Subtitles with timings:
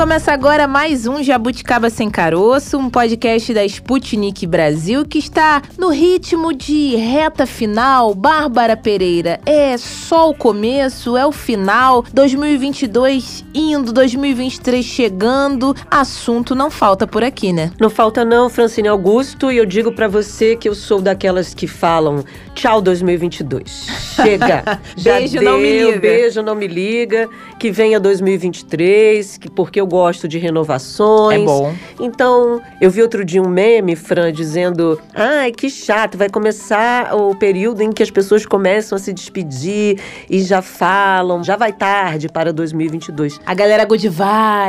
[0.00, 5.90] Começa agora mais um Jabuticaba Sem Caroço, um podcast da Sputnik Brasil que está no
[5.90, 8.14] ritmo de reta final.
[8.14, 12.02] Bárbara Pereira, é só o começo, é o final.
[12.14, 15.76] 2022 indo, 2023 chegando.
[15.90, 17.70] Assunto não falta por aqui, né?
[17.78, 21.66] Não falta não, Francine Augusto, e eu digo para você que eu sou daquelas que
[21.66, 22.24] falam
[22.54, 23.86] tchau 2022.
[24.16, 24.80] Chega.
[24.96, 26.00] Beijo, deu, não me liga.
[26.00, 27.28] Beijo, não me liga.
[27.58, 31.42] Que venha 2023, que porque eu gosto de renovações.
[31.42, 31.74] É bom.
[32.00, 37.34] Então, eu vi outro dia um meme, Fran, dizendo: ai, que chato, vai começar o
[37.34, 42.28] período em que as pessoas começam a se despedir e já falam, já vai tarde
[42.28, 43.40] para 2022.
[43.44, 44.20] A galera good vibes.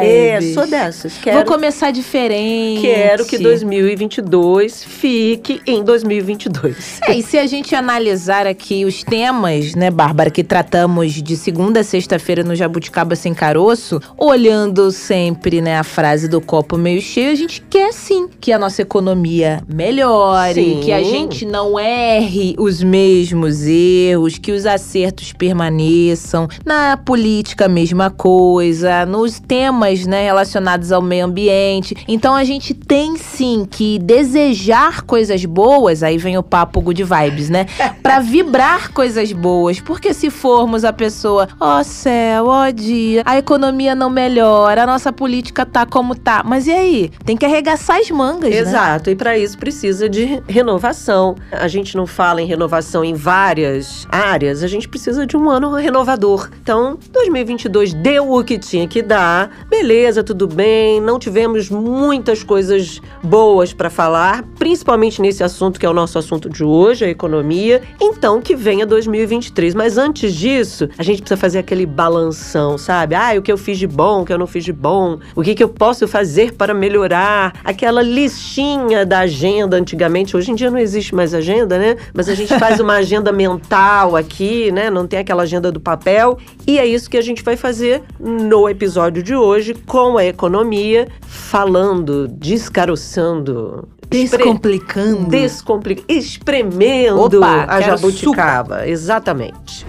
[0.02, 1.18] É, sou dessas.
[1.18, 2.82] Quero, Vou começar diferente.
[2.82, 7.00] quero que 2022 fique em 2022.
[7.08, 11.82] É, e se a gente analisar aqui os temas, né, Bárbara, que tratamos de segunda
[11.82, 17.34] a sexta-feira no Jabuticaba Sem Caroço, olhando sempre, né, a frase do copo meio cheio,
[17.34, 20.80] a gente quer sim que a nossa economia melhore, Sim.
[20.82, 26.48] que a gente não erre os mesmos erros, que os acertos permaneçam.
[26.66, 31.94] Na política, a mesma coisa, nos temas, né, relacionados ao meio ambiente.
[32.08, 37.50] Então a gente tem sim que desejar coisas boas, aí vem o papo good vibes,
[37.50, 37.66] né?
[38.02, 43.94] Pra vibrar coisas boas, porque se formos a pessoa, ó céu, ó dia, a economia
[43.94, 46.44] não melhora, nossa política tá como tá.
[46.46, 47.12] Mas e aí?
[47.26, 48.58] Tem que arregaçar as mangas, né?
[48.58, 51.36] Exato, e para isso precisa de renovação.
[51.52, 55.74] A gente não fala em renovação em várias áreas, a gente precisa de um ano
[55.76, 56.50] renovador.
[56.62, 63.02] Então, 2022 deu o que tinha que dar, beleza, tudo bem, não tivemos muitas coisas
[63.24, 67.82] boas para falar, principalmente nesse assunto que é o nosso assunto de hoje, a economia.
[68.00, 69.74] Então, que venha 2023.
[69.74, 73.16] Mas antes disso, a gente precisa fazer aquele balanção, sabe?
[73.16, 75.44] Ah, o que eu fiz de bom, o que eu não fiz de bom, o
[75.44, 80.36] que, que eu posso fazer para melhorar, aquela listinha da agenda antigamente.
[80.36, 81.98] Hoje em dia não existe mais agenda, né?
[82.14, 84.90] Mas a gente faz uma agenda mental aqui, né?
[84.90, 86.40] Não tem aquela agenda do papel.
[86.66, 91.08] E é isso que a gente vai fazer no episódio de hoje com a economia,
[91.22, 93.88] falando, descaroçando.
[94.10, 95.30] Descomplicando.
[95.30, 98.88] Descomplica, espremendo Opa, a jabuticaba.
[98.88, 99.86] Exatamente.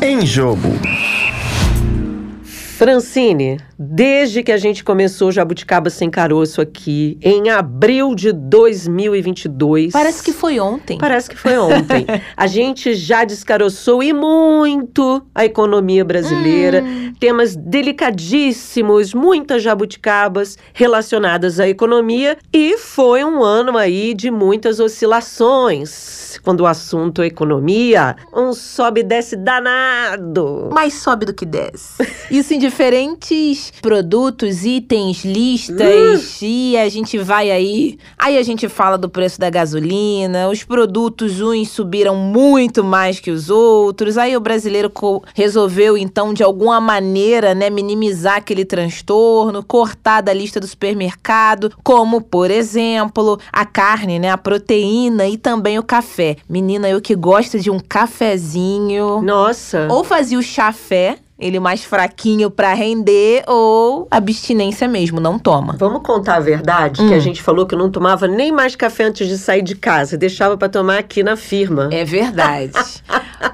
[0.00, 0.68] Em jogo.
[2.80, 9.92] Francine, desde que a gente começou o Jabuticaba Sem Caroço aqui, em abril de 2022.
[9.92, 10.98] Parece que foi ontem.
[10.98, 12.04] Parece que foi ontem.
[12.36, 16.82] a gente já descaroçou e muito a economia brasileira.
[16.82, 17.14] Hum.
[17.18, 22.36] Temas delicadíssimos, muitas jabuticabas relacionadas à economia.
[22.52, 26.38] E foi um ano aí de muitas oscilações.
[26.42, 30.68] Quando o assunto é economia, um sobe e desce danado.
[30.70, 32.06] mais sobe do que desce.
[32.30, 36.38] Isso em diferentes produtos, itens, listas.
[36.42, 37.98] E a gente vai aí.
[38.18, 40.48] Aí a gente fala do preço da gasolina.
[40.48, 44.18] Os produtos, uns subiram muito mais que os outros.
[44.18, 44.92] Aí o brasileiro
[45.34, 52.20] resolveu, então, de alguma maneira, né, minimizar aquele transtorno, cortar da lista do supermercado, como,
[52.20, 56.36] por exemplo, a carne, né, a proteína e também o café.
[56.48, 59.22] Menina, eu que gosto de um cafezinho.
[59.22, 59.86] Nossa.
[59.90, 65.74] Ou fazia o chafé, ele mais fraquinho pra render, ou abstinência mesmo, não toma.
[65.78, 67.00] Vamos contar a verdade?
[67.02, 67.16] Que Hum.
[67.16, 70.16] a gente falou que não tomava nem mais café antes de sair de casa.
[70.16, 71.88] Deixava pra tomar aqui na firma.
[71.92, 72.72] É verdade.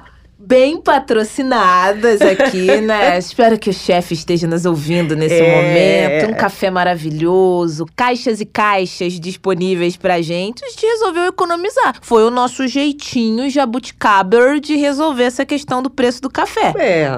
[0.47, 3.19] Bem patrocinadas aqui, né?
[3.19, 6.21] Espero que o chefe esteja nos ouvindo nesse É.
[6.21, 6.33] momento.
[6.33, 10.65] Um café maravilhoso, caixas e caixas disponíveis pra gente.
[10.65, 11.97] A gente resolveu economizar.
[12.01, 16.73] Foi o nosso jeitinho jabuticaber de resolver essa questão do preço do café.
[16.78, 17.09] É,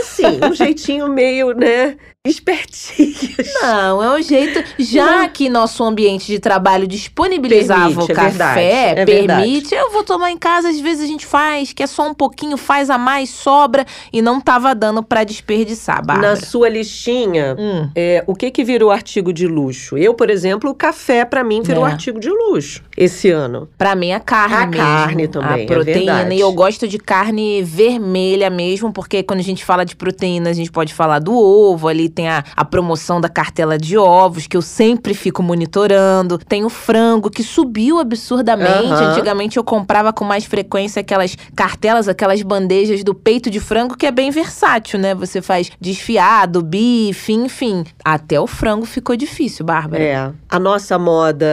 [0.00, 1.96] assim, um jeitinho meio, né,
[2.28, 3.14] espertinho.
[3.62, 4.62] Não, é um jeito.
[4.78, 9.74] Já que nosso ambiente de trabalho disponibilizava Permite, o é café, verdade, é permite.
[9.74, 12.56] Eu vou tomar em casa, às vezes a gente faz, que é só um pouquinho,
[12.56, 16.30] faz a mais, sobra, e não tava dando pra desperdiçar, Bárbara.
[16.30, 17.88] Na sua listinha, Hum.
[17.94, 19.96] é, o que que virou artigo de luxo?
[19.96, 21.90] Eu, por exemplo, o café pra mim virou É.
[21.92, 23.68] artigo de luxo esse ano.
[23.76, 24.76] Pra mim, a carne A mesmo.
[24.86, 26.14] carne também, A é proteína.
[26.14, 26.34] verdade.
[26.36, 30.52] e eu gosto de carne vermelha mesmo, porque quando a gente fala de proteína, a
[30.52, 34.56] gente pode falar do ovo ali tem a, a promoção da cartela de ovos, que
[34.56, 36.38] eu sempre fico monitorando.
[36.38, 38.86] Tem o frango, que subiu absurdamente.
[38.92, 39.10] Aham.
[39.12, 44.06] Antigamente eu comprava com mais frequência aquelas cartelas, aquelas bandejas do peito de frango, que
[44.06, 45.14] é bem versátil, né?
[45.14, 47.84] Você faz desfiado, bife, enfim.
[48.02, 50.02] Até o frango ficou difícil, Bárbara.
[50.02, 50.30] É.
[50.48, 51.46] A nossa moda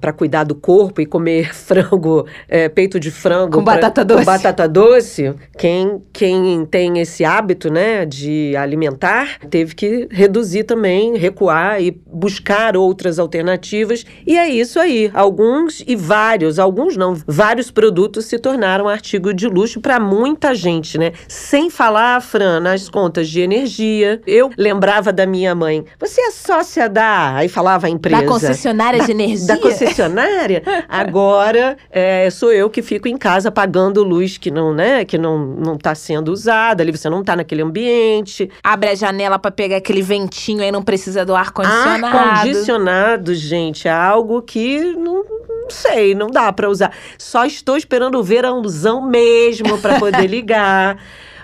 [0.00, 3.58] pra cuidar do corpo e comer frango, é, peito de frango.
[3.58, 4.20] Com pra- batata doce.
[4.20, 5.34] Com batata doce.
[5.56, 12.76] Quem, quem tem esse hábito, né, de alimentar, teve que reduzir também, recuar e buscar
[12.76, 14.04] outras alternativas.
[14.26, 15.10] E é isso aí.
[15.14, 20.98] Alguns e vários, alguns não, vários produtos se tornaram artigo de luxo pra muita gente,
[20.98, 21.12] né?
[21.28, 24.20] Sem falar, Fran, nas contas de energia.
[24.26, 25.84] Eu lembrava da minha mãe.
[25.98, 27.36] Você é sócia da.
[27.36, 28.22] Aí falava a empresa.
[28.22, 29.46] Da concessionária de energia.
[29.46, 30.62] Da concessionária.
[30.88, 35.38] Agora é, sou eu que fico em casa pagando luz que não, né, que não,
[35.38, 36.82] não tá sendo usada.
[36.82, 38.50] Ali você não tá naquele ambiente.
[38.62, 42.06] Abre a janela pra pegar aquele ventinho aí, não precisa do ar-condicionado.
[42.06, 46.92] Ar-condicionado, gente, é algo que não, não sei, não dá pra usar.
[47.18, 50.98] Só estou esperando o verãozão mesmo pra poder ligar.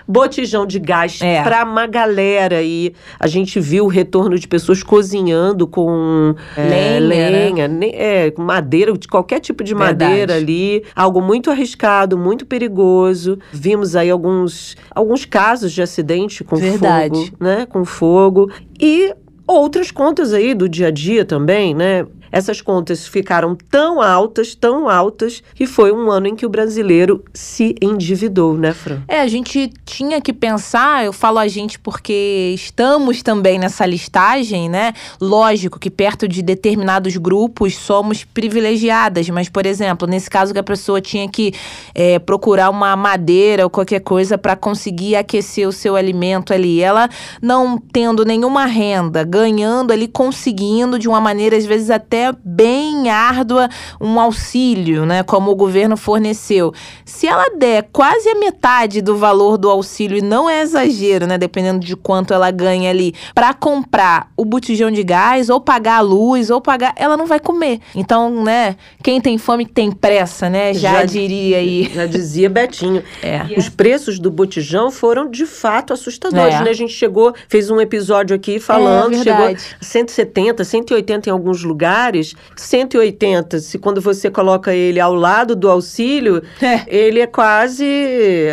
[0.07, 1.41] Botijão de gás É.
[1.43, 2.93] pra uma galera aí.
[3.19, 7.29] A gente viu o retorno de pessoas cozinhando com é, Lenha, né?
[7.29, 10.03] lenha, ne- é, com madeira, de qualquer tipo de Verdade.
[10.03, 10.83] madeira ali.
[10.95, 13.39] Algo muito arriscado, muito perigoso.
[13.51, 17.15] Vimos aí alguns, alguns casos de acidente com Verdade.
[17.25, 17.65] fogo, né?
[17.65, 18.49] Com fogo.
[18.79, 19.13] E
[19.47, 22.05] outras contas aí do dia a dia também, né?
[22.33, 27.23] Essas contas ficaram tão altas, tão altas, que foi um ano em que o brasileiro
[27.31, 29.03] se endividou, né, Fran?
[29.07, 34.67] É, a gente tinha que pensar, eu falo a gente porque estamos também nessa listagem,
[34.67, 34.93] né?
[35.21, 40.63] Lógico que perto de determinados grupos somos privilegiadas, mas, por exemplo, nesse caso que a
[40.63, 41.53] pessoa tinha que
[41.93, 47.07] é, procurar uma madeira ou qualquer coisa para conseguir aquecer o seu alimento ali, ela
[47.39, 53.67] não tendo nenhuma renda, ganhando ali, conseguindo de uma maneira, às vezes, até bem árdua,
[53.99, 55.23] um auxílio, né?
[55.23, 56.73] Como o governo forneceu.
[57.05, 61.37] Se ela der quase a metade do valor do auxílio, e não é exagero, né?
[61.37, 66.01] Dependendo de quanto ela ganha ali, para comprar o botijão de gás, ou pagar a
[66.01, 66.93] luz, ou pagar.
[66.95, 67.79] Ela não vai comer.
[67.95, 68.75] Então, né?
[69.03, 70.73] Quem tem fome tem pressa, né?
[70.73, 71.89] Já, Já- diria aí.
[71.93, 73.03] Já dizia Betinho.
[73.21, 73.41] É.
[73.57, 76.61] Os preços do botijão foram de fato assustadores, É.
[76.63, 76.69] né?
[76.69, 81.63] A gente chegou, fez um episódio aqui falando, É chegou a 170, 180 em alguns
[81.63, 82.12] lugares.
[82.55, 86.81] 180, se quando você coloca ele ao lado do auxílio, É.
[86.87, 87.85] ele é quase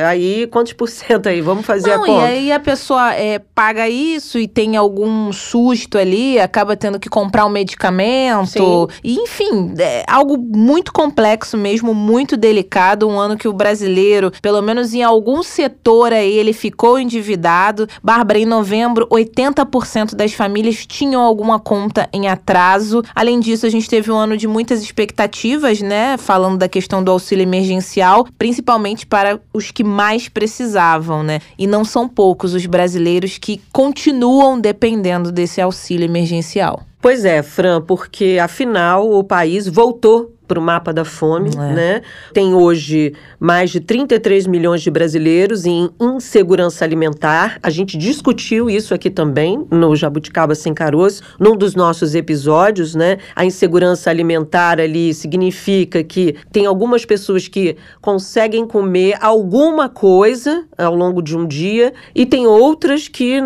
[0.07, 1.41] aí quantos por cento aí?
[1.41, 2.25] Vamos fazer Não, a e conta.
[2.27, 7.47] aí a pessoa é, paga isso e tem algum susto ali, acaba tendo que comprar
[7.47, 8.89] um medicamento.
[9.03, 13.09] E, enfim, é algo muito complexo mesmo, muito delicado.
[13.09, 17.89] Um ano que o brasileiro, pelo menos em algum setor aí, ele ficou endividado.
[18.03, 23.03] Bárbara, em novembro, 80% das famílias tinham alguma conta em atraso.
[23.15, 26.17] Além disso, a gente teve um ano de muitas expectativas, né?
[26.17, 31.41] Falando da questão do auxílio emergencial, principalmente para os que mais precisavam, né?
[31.59, 36.85] E não são poucos os brasileiros que continuam dependendo desse auxílio emergencial.
[37.03, 41.73] Pois é, Fran, porque afinal o país voltou para o mapa da fome, É.
[41.73, 42.03] né?
[42.35, 47.57] Tem hoje mais de 33 milhões de brasileiros em insegurança alimentar.
[47.63, 53.19] A gente discutiu isso aqui também no Jabuticaba Sem Caroço, num dos nossos episódios, né?
[53.37, 60.97] A insegurança alimentar ali significa que tem algumas pessoas que conseguem comer alguma coisa ao
[60.97, 63.41] longo de um dia e tem outras que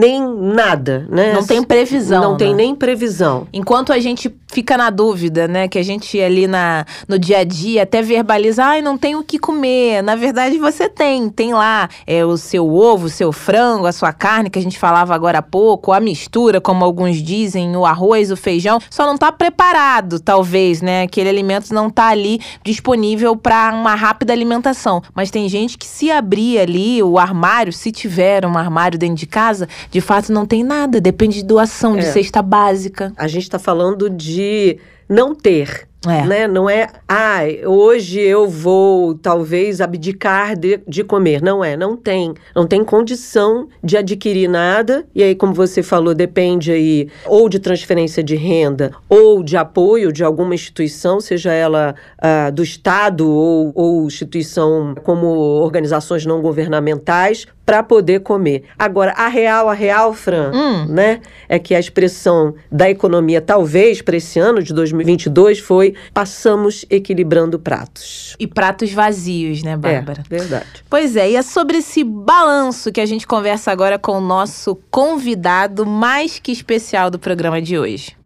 [0.00, 0.22] nem
[0.54, 1.34] nada, né?
[1.34, 2.22] Não tem previsão.
[2.22, 2.56] Não tem né?
[2.62, 3.46] nem previsão.
[3.52, 5.68] Enquanto a gente fica na dúvida, né?
[5.68, 9.22] Que a gente ali na, no dia a dia até verbaliza, ai, não tem o
[9.22, 10.02] que comer.
[10.02, 11.28] Na verdade, você tem.
[11.28, 14.78] Tem lá é, o seu ovo, o seu frango, a sua carne, que a gente
[14.78, 18.78] falava agora há pouco, a mistura, como alguns dizem, o arroz, o feijão.
[18.88, 21.02] Só não tá preparado, talvez, né?
[21.02, 25.02] Aquele alimento não tá ali disponível para uma rápida alimentação.
[25.14, 29.26] Mas tem gente que se abrir ali o armário, se tiver um armário dentro de
[29.26, 31.00] casa, de fato não tem nada.
[31.00, 32.12] Depende de doação, de É.
[32.12, 33.12] cesta básica.
[33.16, 35.89] A gente está falando de não ter.
[36.06, 36.26] É.
[36.26, 36.48] Né?
[36.48, 41.42] Não é, ah, hoje eu vou talvez abdicar de, de comer.
[41.42, 42.32] Não é, não tem.
[42.54, 45.04] Não tem condição de adquirir nada.
[45.14, 50.10] E aí, como você falou, depende aí ou de transferência de renda ou de apoio
[50.10, 57.46] de alguma instituição, seja ela ah, do Estado ou, ou instituição como organizações não governamentais,
[57.70, 58.64] para poder comer.
[58.76, 60.86] Agora, a real, a real, Fran, Hum.
[60.88, 61.20] né?
[61.48, 67.58] É que a expressão da economia, talvez, para esse ano de 2022, foi passamos equilibrando
[67.58, 68.36] pratos.
[68.38, 70.22] E pratos vazios, né, Bárbara?
[70.28, 70.84] É, verdade.
[70.88, 74.76] Pois é, e é sobre esse balanço que a gente conversa agora com o nosso
[74.90, 78.16] convidado mais que especial do programa de hoje.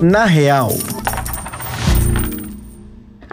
[0.00, 0.70] Na real.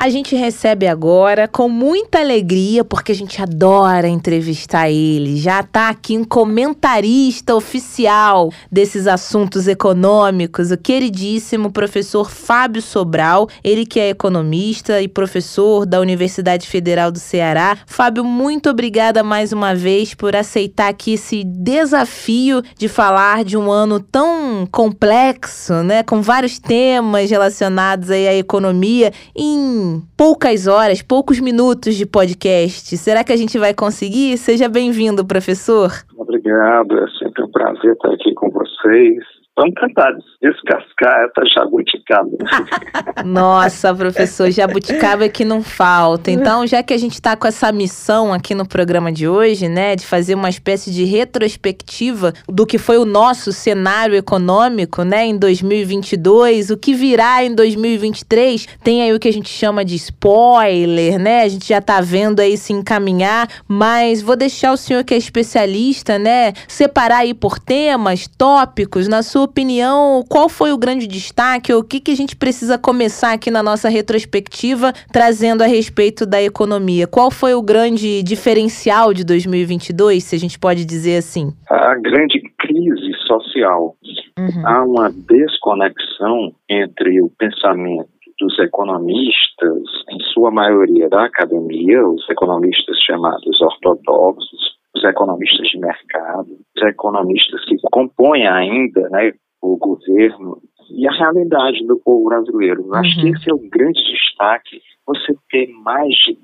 [0.03, 5.37] A gente recebe agora com muita alegria, porque a gente adora entrevistar ele.
[5.37, 13.85] Já está aqui um comentarista oficial desses assuntos econômicos, o queridíssimo professor Fábio Sobral, ele
[13.85, 17.77] que é economista e professor da Universidade Federal do Ceará.
[17.85, 23.71] Fábio, muito obrigada mais uma vez por aceitar aqui esse desafio de falar de um
[23.71, 31.39] ano tão complexo, né, com vários temas relacionados aí à economia em poucas horas, poucos
[31.39, 32.95] minutos de podcast.
[32.97, 34.37] Será que a gente vai conseguir?
[34.37, 35.91] Seja bem-vindo, professor.
[36.17, 39.32] Obrigado, é sempre um prazer estar aqui com vocês.
[39.55, 42.31] Vamos tentar descascar essa jabuticaba.
[43.23, 46.31] Nossa, professor, jabuticaba é que não falta.
[46.31, 49.95] Então, já que a gente está com essa missão aqui no programa de hoje, né,
[49.95, 55.37] de fazer uma espécie de retrospectiva do que foi o nosso cenário econômico, né, em
[55.37, 61.19] 2022, o que virá em 2023, tem aí o que a gente chama de spoiler,
[61.19, 61.43] né?
[61.43, 65.17] A gente já está vendo aí se encaminhar, mas vou deixar o senhor que é
[65.17, 71.73] especialista, né, separar aí por temas, tópicos, na sua opinião, qual foi o grande destaque
[71.73, 76.25] ou o que, que a gente precisa começar aqui na nossa retrospectiva trazendo a respeito
[76.25, 77.07] da economia?
[77.07, 81.53] Qual foi o grande diferencial de 2022, se a gente pode dizer assim?
[81.69, 83.95] A grande crise social.
[84.37, 84.67] Uhum.
[84.67, 88.09] Há uma desconexão entre o pensamento
[88.39, 96.49] dos economistas, em sua maioria da academia, os economistas chamados ortodoxos, os economistas de mercado,
[96.75, 102.83] os economistas que compõem ainda né, o governo e a realidade do povo brasileiro.
[102.85, 103.33] Eu acho que uhum.
[103.33, 104.81] esse é o grande destaque.
[105.07, 106.37] Você ter mais de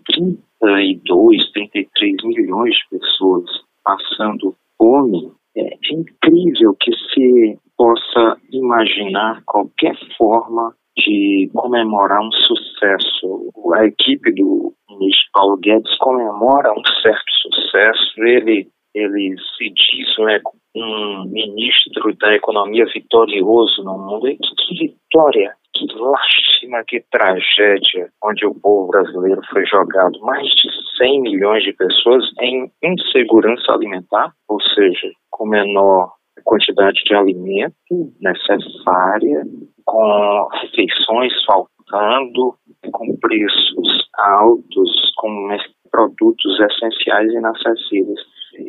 [0.60, 3.46] 32, 33 milhões de pessoas
[3.84, 13.50] passando fome, é incrível que se possa imaginar qualquer forma de comemorar um sucesso.
[13.75, 18.24] A equipe do ministro Paulo Guedes comemora um certo sucesso.
[18.24, 20.41] Ele, ele se diz né,
[20.75, 24.27] um ministro da economia vitorioso no mundo.
[24.27, 30.70] E que vitória, que lástima, que tragédia, onde o povo brasileiro foi jogado mais de
[30.98, 36.13] 100 milhões de pessoas em insegurança alimentar, ou seja, com menor
[36.44, 39.44] quantidade de alimento necessária,
[39.86, 42.56] com refeições faltando,
[42.91, 45.50] com preços altos, com
[45.92, 48.20] produtos essenciais inacessíveis.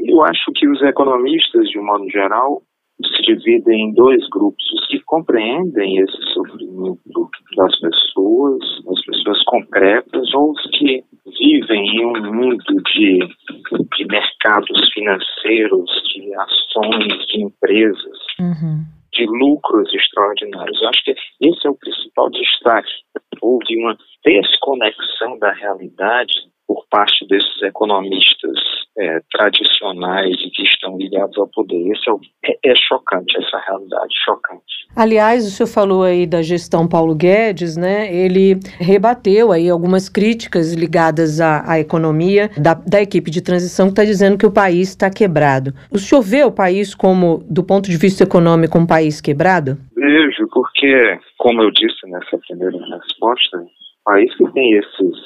[0.06, 2.62] Eu acho que os economistas, de um modo geral,
[3.02, 7.00] se dividem em dois grupos: os que compreendem esse sofrimento
[7.56, 11.02] das pessoas, das pessoas concretas, ou os que
[11.38, 13.18] vivem em um mundo de,
[13.96, 18.99] de mercados financeiros, de ações, de empresas, uhum.
[19.20, 20.80] De lucros extraordinários.
[20.80, 22.90] Eu acho que esse é o principal destaque.
[23.42, 26.32] Houve uma desconexão da realidade
[26.66, 31.90] por parte desses economistas é, tradicionais e que estão ligados ao poder.
[31.90, 34.62] Esse é, é, é, chocante, essa realidade chocante.
[34.94, 38.14] Aliás, o senhor falou aí da gestão Paulo Guedes, né?
[38.14, 43.92] Ele rebateu aí algumas críticas ligadas à, à economia da, da, equipe de transição que
[43.92, 45.72] está dizendo que o país está quebrado.
[45.90, 49.78] O senhor vê o país como, do ponto de vista econômico, um país quebrado?
[49.96, 55.16] Vejo, porque, como eu disse nessa primeira resposta, o país que tem esses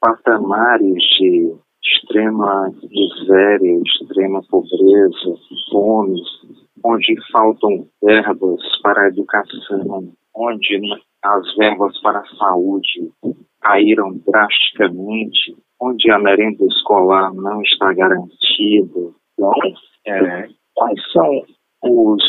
[0.00, 1.54] patamares de
[1.92, 5.36] extrema miséria, extrema pobreza,
[5.70, 6.20] fome,
[6.84, 10.80] onde faltam verbas para a educação, onde
[11.22, 13.12] as verbas para a saúde
[13.60, 19.12] caíram drasticamente, onde a merenda escolar não está garantida.
[19.34, 19.52] Então,
[20.06, 21.44] é, quais são
[21.82, 22.22] os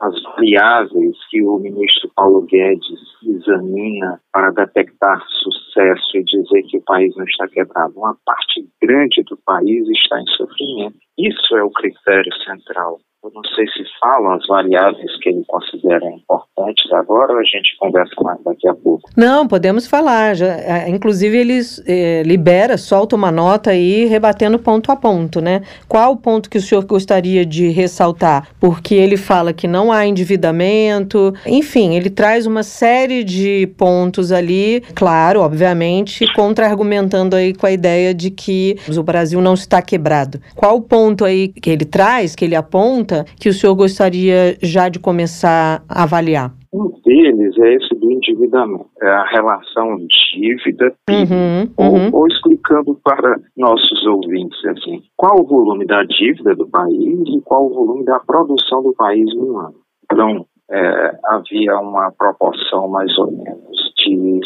[0.00, 6.82] as variáveis que o ministro Paulo Guedes examina para detectar sucesso e dizer que o
[6.82, 7.94] país não está quebrado.
[7.96, 10.96] Uma parte grande do país está em sofrimento.
[11.18, 12.98] Isso é o critério central.
[13.20, 17.76] Eu não sei se falam as variáveis que ele considera importantes agora ou a gente
[17.76, 19.10] conversa mais daqui a pouco.
[19.16, 20.36] Não, podemos falar.
[20.36, 25.62] Já, é, inclusive, ele é, libera, solta uma nota aí rebatendo ponto a ponto, né?
[25.88, 28.50] Qual o ponto que o senhor gostaria de ressaltar?
[28.60, 34.80] Porque ele fala que não há endividamento, enfim, ele traz uma série de pontos ali,
[34.94, 40.40] claro, obviamente, contra-argumentando aí com a ideia de que o Brasil não está quebrado.
[40.54, 43.07] Qual o ponto aí que ele traz, que ele aponta?
[43.08, 46.52] Pergunta que o senhor gostaria já de começar a avaliar?
[46.72, 49.96] Um deles é esse do endividamento, é a relação
[50.34, 52.10] dívida Uhum, ou, uhum.
[52.12, 57.66] ou explicando para nossos ouvintes assim, qual o volume da dívida do país e qual
[57.66, 59.76] o volume da produção do país no ano.
[60.04, 64.40] Então, é, havia uma proporção mais ou menos de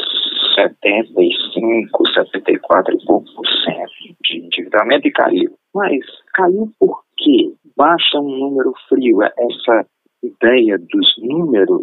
[0.54, 5.52] 75, 74 e pouco por cento de endividamento e caiu.
[5.74, 6.04] Mas
[6.34, 7.52] caiu por quê?
[7.82, 9.22] Baixa um número frio.
[9.22, 9.84] Essa
[10.22, 11.82] ideia dos números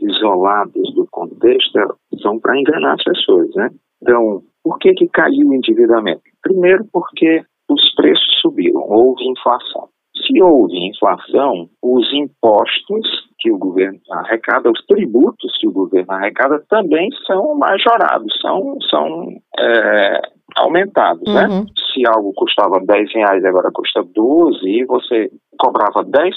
[0.00, 3.70] isolados do contexto são para enganar as pessoas, né?
[4.02, 6.22] Então, por que, que caiu o endividamento?
[6.42, 9.88] Primeiro, porque os preços subiram, houve inflação.
[10.26, 13.06] Se houve inflação, os impostos
[13.38, 19.28] que o governo arrecada, os tributos que o governo arrecada também são majorados, são, são
[19.60, 20.20] é,
[20.56, 21.46] aumentados, né?
[21.48, 21.66] Uhum.
[21.92, 26.32] Se algo custava 10 reais e agora custa 12 e você cobrava 10%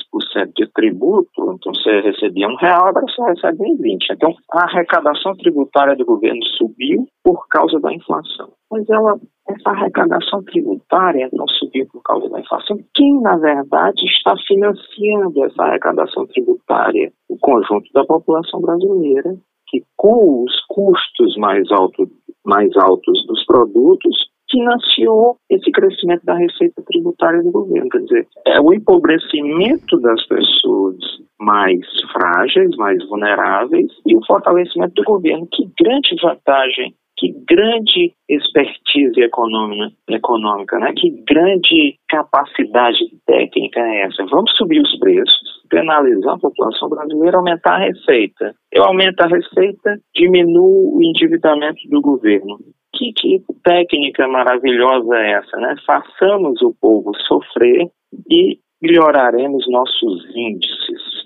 [0.55, 4.07] de tributo, então você recebia um real, agora você recebe em 20.
[4.11, 8.49] Então a arrecadação tributária do governo subiu por causa da inflação.
[8.71, 12.77] Mas ela, essa arrecadação tributária não subiu por causa da inflação.
[12.93, 17.11] Quem, na verdade, está financiando essa arrecadação tributária?
[17.29, 19.35] O conjunto da população brasileira,
[19.67, 22.07] que com os custos mais, alto,
[22.49, 27.89] mais altos dos produtos financiou esse crescimento da receita tributária do governo.
[27.89, 30.97] Quer dizer, é o empobrecimento das pessoas
[31.39, 35.47] mais frágeis, mais vulneráveis e o fortalecimento do governo.
[35.51, 40.93] Que grande vantagem, que grande expertise econômica, econômica né?
[40.97, 44.25] que grande capacidade técnica é essa.
[44.31, 48.53] Vamos subir os preços, penalizar a população brasileira, aumentar a receita.
[48.71, 52.57] Eu aumento a receita, diminuo o endividamento do governo.
[52.95, 55.75] Que, que técnica maravilhosa é essa, né?
[55.85, 57.87] Façamos o povo sofrer
[58.29, 61.19] e melhoraremos nossos índices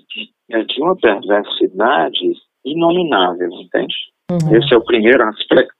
[0.50, 2.32] é de uma perversidade
[2.64, 3.94] inominável, entende?
[4.30, 4.56] Uhum.
[4.56, 5.74] Esse é o primeiro aspecto.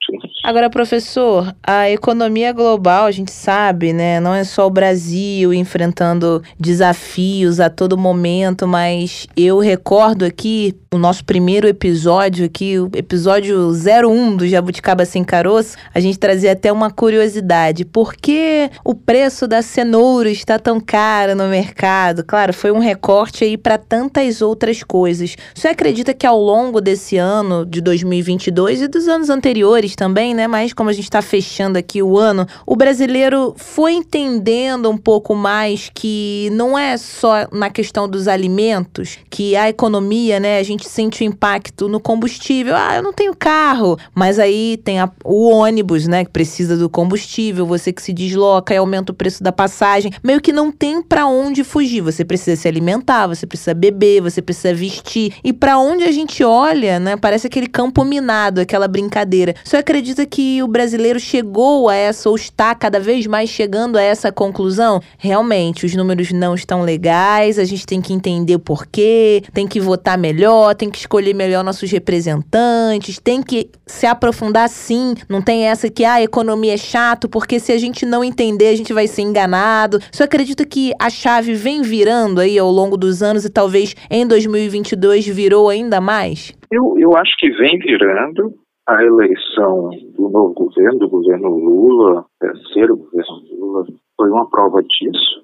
[0.44, 4.20] Agora, professor, a economia global, a gente sabe, né?
[4.20, 10.98] Não é só o Brasil enfrentando desafios a todo momento, mas eu recordo aqui o
[10.98, 16.70] nosso primeiro episódio aqui, o episódio 01 do Jabuticaba Sem Caroço, a gente trazia até
[16.70, 17.84] uma curiosidade.
[17.84, 22.22] Por que o preço da cenoura está tão caro no mercado?
[22.22, 25.34] Claro, foi um recorte aí para tantas outras coisas.
[25.52, 30.46] Você acredita que ao longo desse ano de 2022 e dos anos anteriores também, né?
[30.46, 35.34] Mas como a gente está fechando aqui o ano, o brasileiro foi entendendo um pouco
[35.34, 40.60] mais que não é só na questão dos alimentos, que a economia, né?
[40.60, 42.74] A gente sente o impacto no combustível.
[42.76, 46.24] Ah, eu não tenho carro, mas aí tem a, o ônibus, né?
[46.24, 50.12] Que precisa do combustível, você que se desloca e aumenta o preço da passagem.
[50.22, 52.00] Meio que não tem para onde fugir.
[52.00, 55.34] Você precisa se alimentar, você precisa beber, você precisa vestir.
[55.42, 57.16] E para onde a gente olha, né?
[57.16, 59.54] Parece aquele campo minado, aquela brincadeira.
[59.64, 64.02] Você acredita que o brasileiro chegou a essa, ou está cada vez mais chegando a
[64.02, 65.00] essa conclusão?
[65.18, 69.80] Realmente, os números não estão legais, a gente tem que entender o porquê, tem que
[69.80, 75.14] votar melhor, tem que escolher melhor nossos representantes, tem que se aprofundar sim.
[75.28, 78.68] Não tem essa que ah, a economia é chato, porque se a gente não entender,
[78.68, 79.98] a gente vai ser enganado.
[80.10, 84.26] Você acredita que a chave vem virando aí ao longo dos anos e talvez em
[84.26, 86.52] 2022 virou ainda mais?
[86.70, 88.52] Eu, eu acho que vem virando.
[88.86, 95.42] A eleição do novo governo, do governo Lula, terceiro governo Lula, foi uma prova disso.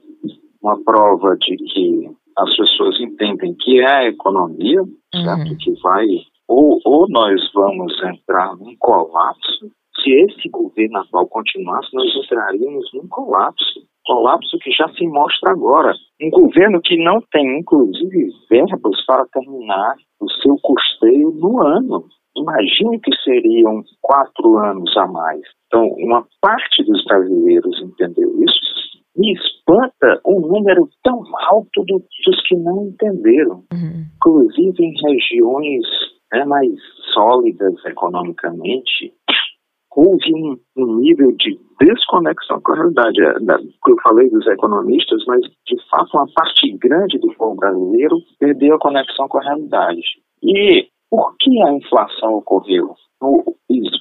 [0.62, 2.10] Uma prova de que
[2.40, 4.80] as pessoas entendem que é a economia,
[5.12, 5.56] certo?
[5.58, 6.06] Que vai.
[6.48, 9.70] Ou, ou nós vamos entrar num colapso.
[10.02, 13.80] Se esse governo atual continuasse, nós entraríamos num colapso.
[14.06, 15.92] Colapso que já se mostra agora.
[16.22, 22.04] Um governo que não tem, inclusive, verbos para terminar o seu custeio no ano.
[22.36, 25.42] Imagine que seriam quatro anos a mais.
[25.66, 28.69] Então, uma parte dos brasileiros entendeu isso.
[29.16, 33.64] Me espanta um número tão alto do, dos que não entenderam.
[33.72, 34.06] Uhum.
[34.16, 35.84] Inclusive em regiões
[36.32, 36.70] né, mais
[37.12, 39.12] sólidas economicamente,
[39.94, 43.20] houve um, um, nível de desconexão com a realidade.
[43.20, 43.32] É,
[43.88, 48.78] eu falei dos economistas, mas de fato uma parte grande do povo brasileiro perdeu a
[48.78, 50.02] conexão com a realidade.
[50.42, 52.94] E por que a inflação ocorreu?
[53.20, 53.54] O,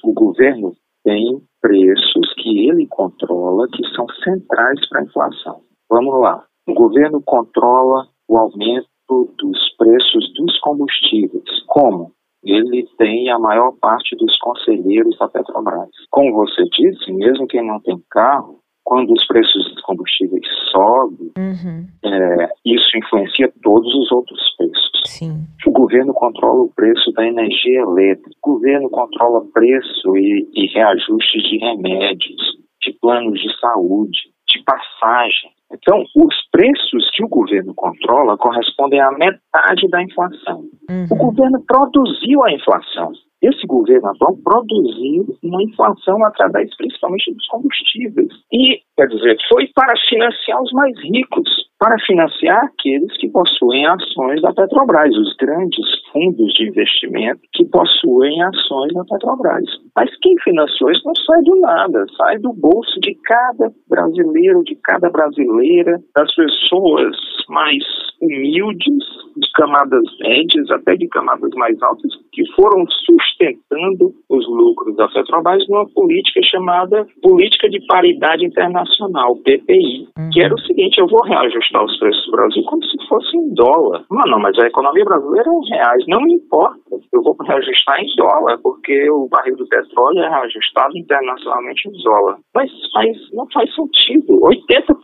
[0.04, 5.60] o governo tem preços que ele controla que são centrais para a inflação.
[5.88, 6.44] Vamos lá.
[6.68, 11.44] O governo controla o aumento dos preços dos combustíveis.
[11.66, 12.12] Como?
[12.44, 15.90] Ele tem a maior parte dos conselheiros da Petrobras.
[16.10, 21.86] Como você disse, mesmo quem não tem carro, quando os preços dos combustíveis sobem, Uhum.
[22.04, 24.89] é, isso influencia todos os outros preços.
[25.10, 25.44] Sim.
[25.66, 31.42] O governo controla o preço da energia elétrica, o governo controla preço e, e reajustes
[31.42, 32.40] de remédios,
[32.80, 34.18] de planos de saúde,
[34.48, 35.50] de passagem.
[35.72, 40.64] Então, os preços que o governo controla correspondem à metade da inflação.
[40.88, 41.06] Uhum.
[41.10, 43.12] O governo produziu a inflação.
[43.42, 48.28] Esse governo atual produziu uma inflação através principalmente dos combustíveis.
[48.52, 51.48] E, quer dizer, foi para financiar os mais ricos,
[51.80, 58.42] para financiar aqueles que possuem ações da Petrobras, os grandes fundos de investimento que possuem
[58.42, 59.64] ações da Petrobras.
[59.96, 64.76] Mas quem financiou isso não sai do nada, sai do bolso de cada brasileiro, de
[64.76, 67.16] cada brasileira, das pessoas
[67.48, 67.82] mais
[68.20, 69.04] humildes,
[69.36, 75.66] de camadas médias, até de camadas mais altas, que foram sustentando os lucros da Petrobras
[75.68, 80.30] numa política chamada Política de Paridade Internacional, PPI, uhum.
[80.32, 83.54] que era o seguinte, eu vou reajustar os preços do Brasil como se fosse em
[83.54, 84.04] dólar.
[84.10, 86.78] Não, não, mas a economia brasileira é em reais, não me importa,
[87.12, 92.38] eu vou reajustar em dólar, porque o barril do petróleo é reajustado internacionalmente em dólar.
[92.54, 94.40] Mas, mas não faz sentido.
[94.40, 94.94] 80%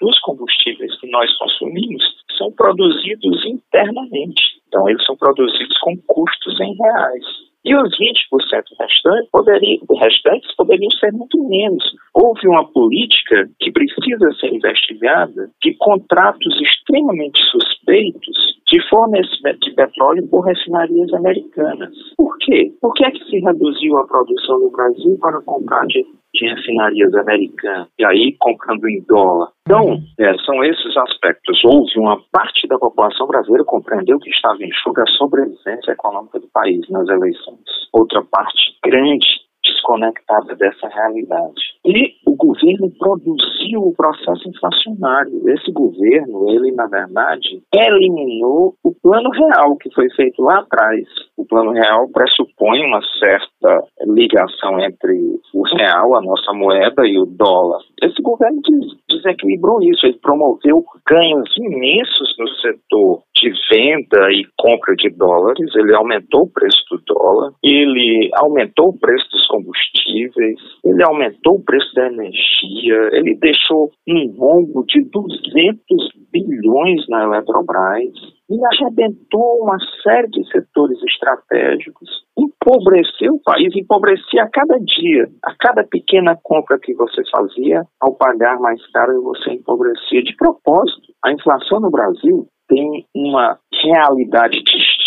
[0.00, 1.49] dos combustíveis que nós consumimos
[2.60, 4.42] produzidos internamente.
[4.68, 7.24] Então, eles são produzidos com custos em reais.
[7.64, 11.82] E os 20% restantes poderiam, restantes poderiam ser muito menos.
[12.14, 18.36] Houve uma política que precisa ser investigada de contratos extremamente suspeitos
[18.70, 21.92] de fornecimento de petróleo por refinarias americanas.
[22.16, 22.72] Por quê?
[22.80, 26.04] Por que é que se reduziu a produção no Brasil para comprar de
[26.40, 29.48] de refinarias americanas, e aí comprando em dólar.
[29.66, 31.62] Então, é, são esses aspectos.
[31.64, 36.48] Houve uma parte da população brasileira compreendeu que estava em jogo a sobrevivência econômica do
[36.48, 37.60] país nas eleições.
[37.92, 39.49] Outra parte grande
[39.90, 41.60] desconectada dessa realidade.
[41.84, 45.48] E o governo produziu o processo inflacionário.
[45.48, 51.06] Esse governo, ele, na verdade, eliminou o plano real que foi feito lá atrás.
[51.36, 57.26] O plano real pressupõe uma certa ligação entre o real, a nossa moeda, e o
[57.26, 57.80] dólar.
[58.02, 58.60] Esse governo
[59.08, 60.06] desequilibrou isso.
[60.06, 66.50] Ele promoveu ganhos imensos no setor de venda e compra de dólares, ele aumentou o
[66.50, 69.79] preço do dólar, ele aumentou o preço dos combustíveis,
[70.84, 75.80] ele aumentou o preço da energia, ele deixou um rombo de 200
[76.32, 78.12] bilhões na Eletrobras
[78.50, 85.28] e arrebentou uma série de setores estratégicos, empobreceu o país, empobrecia a cada dia.
[85.44, 91.12] A cada pequena compra que você fazia, ao pagar mais caro, você empobrecia de propósito.
[91.24, 94.99] A inflação no Brasil tem uma realidade distinta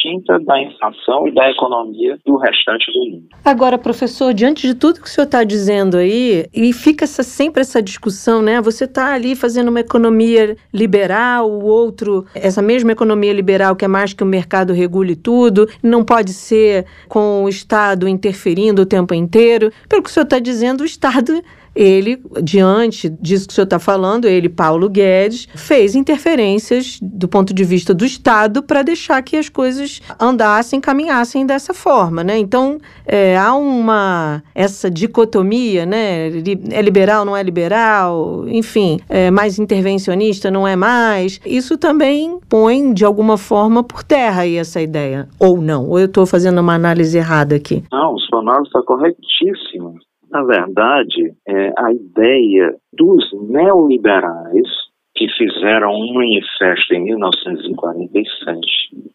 [0.46, 3.28] da inflação e da economia do restante do mundo.
[3.44, 7.62] Agora, professor, diante de tudo que o senhor está dizendo aí, e fica essa, sempre
[7.62, 8.62] essa discussão, né?
[8.62, 13.88] Você está ali fazendo uma economia liberal, o outro, essa mesma economia liberal que é
[13.88, 19.13] mais que o mercado regule tudo, não pode ser com o Estado interferindo o tempo
[19.13, 19.72] inteiro.
[19.88, 21.42] Pelo que o senhor está dizendo, o Estado
[21.76, 27.54] ele, diante disso que o senhor está falando, ele, Paulo Guedes, fez interferências do ponto
[27.54, 32.38] de vista do Estado para deixar que as coisas andassem, caminhassem dessa forma, né?
[32.38, 36.28] Então, é, há uma, essa dicotomia, né?
[36.72, 41.40] É liberal, não é liberal, enfim, é mais intervencionista, não é mais.
[41.46, 45.88] Isso também põe, de alguma forma, por terra aí essa ideia, ou não?
[45.90, 47.84] Ou eu estou fazendo uma análise errada aqui?
[47.92, 49.94] Não, sua análise está corretíssima.
[50.34, 54.67] Na verdade, é, a ideia dos neoliberais
[55.15, 58.60] que fizeram um manifesto em 1947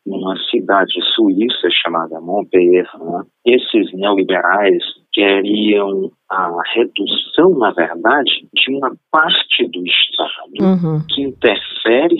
[0.07, 2.88] numa cidade suíça chamada Montpellier.
[3.44, 4.81] Esses neoliberais
[5.12, 11.02] queriam a redução, na verdade, de uma parte do Estado uhum.
[11.09, 12.16] que interfere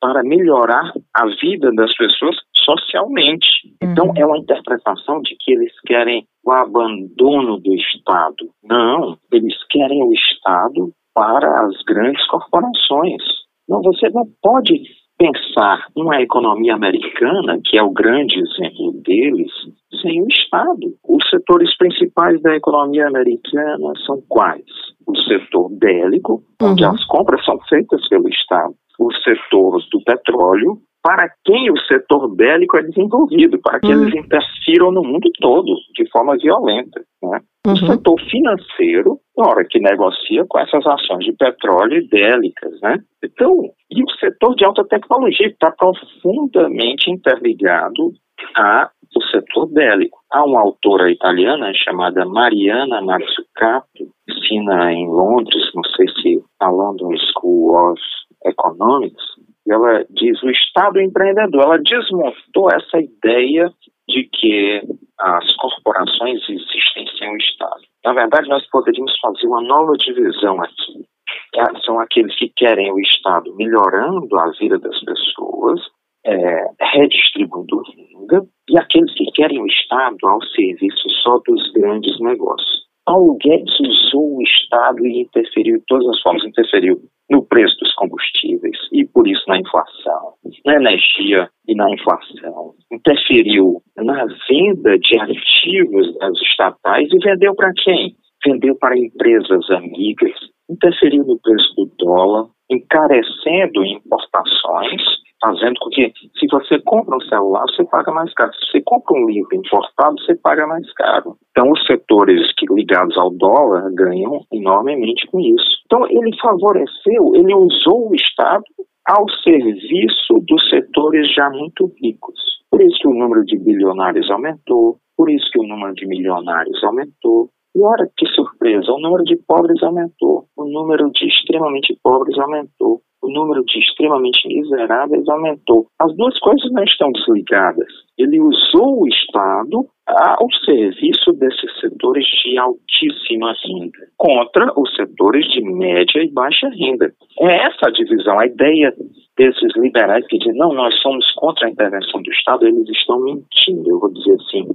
[0.00, 3.46] para melhorar a vida das pessoas socialmente.
[3.82, 4.14] Então, uhum.
[4.16, 8.50] é uma interpretação de que eles querem o abandono do Estado.
[8.64, 13.22] Não, eles querem o Estado para as grandes corporações.
[13.68, 14.82] Não, você não pode
[15.18, 19.52] pensar uma economia americana, que é o grande exemplo deles,
[20.00, 20.94] sem o Estado.
[21.08, 24.64] Os setores principais da economia americana são quais?
[25.06, 26.72] O setor bélico, uhum.
[26.72, 28.74] onde as compras são feitas pelo Estado.
[28.98, 34.02] O setor do petróleo, para quem o setor bélico é desenvolvido, para que uhum.
[34.02, 37.02] eles interfiram no mundo todo de forma violenta.
[37.22, 37.40] Né?
[37.66, 37.72] Uhum.
[37.72, 42.80] O setor financeiro, na hora que negocia com essas ações de petróleo bélicas.
[42.80, 42.98] Né?
[43.24, 48.12] Então, e o setor de alta tecnologia está profundamente interligado
[48.54, 48.90] ao
[49.30, 50.18] setor bélico.
[50.30, 57.12] Há uma autora italiana chamada Mariana Mazzucato, ensina em Londres, não sei se a London
[57.32, 58.00] School of
[58.44, 59.22] Economics,
[59.68, 61.62] ela diz o Estado empreendedor.
[61.62, 63.72] Ela desmontou essa ideia
[64.08, 64.82] de que
[65.18, 67.82] as corporações existem sem o Estado.
[68.04, 71.06] Na verdade, nós poderíamos fazer uma nova divisão aqui.
[71.54, 75.80] É, são aqueles que querem o Estado melhorando a vida das pessoas,
[76.26, 82.81] é, redistribuindo renda, e aqueles que querem o Estado ao serviço só dos grandes negócios.
[83.04, 87.92] Paulo Guedes usou o Estado e interferiu de todas as formas, interferiu no preço dos
[87.94, 90.34] combustíveis e por isso na inflação,
[90.64, 92.74] na energia e na inflação.
[92.92, 98.14] Interferiu na venda de ativos das estatais e vendeu para quem?
[98.44, 100.34] Vendeu para empresas amigas,
[100.68, 105.02] interferiu no preço do dólar, encarecendo importações
[105.42, 108.52] fazendo com que, se você compra um celular, você paga mais caro.
[108.54, 111.36] Se você compra um livro importado, você paga mais caro.
[111.50, 115.82] Então, os setores que, ligados ao dólar ganham enormemente com isso.
[115.86, 118.64] Então, ele favoreceu, ele usou o Estado
[119.08, 122.38] ao serviço dos setores já muito ricos.
[122.70, 126.82] Por isso que o número de bilionários aumentou, por isso que o número de milionários
[126.84, 132.38] aumentou, e olha que surpresa, o número de pobres aumentou, o número de extremamente pobres
[132.38, 135.86] aumentou o número de extremamente miseráveis aumentou.
[135.98, 137.88] As duas coisas não estão desligadas.
[138.18, 145.62] Ele usou o Estado ao serviço desses setores de altíssima renda, contra os setores de
[145.62, 147.12] média e baixa renda.
[147.40, 148.92] É essa a divisão, a ideia
[149.36, 153.88] desses liberais que dizem, não, nós somos contra a intervenção do Estado, eles estão mentindo,
[153.88, 154.66] eu vou dizer assim,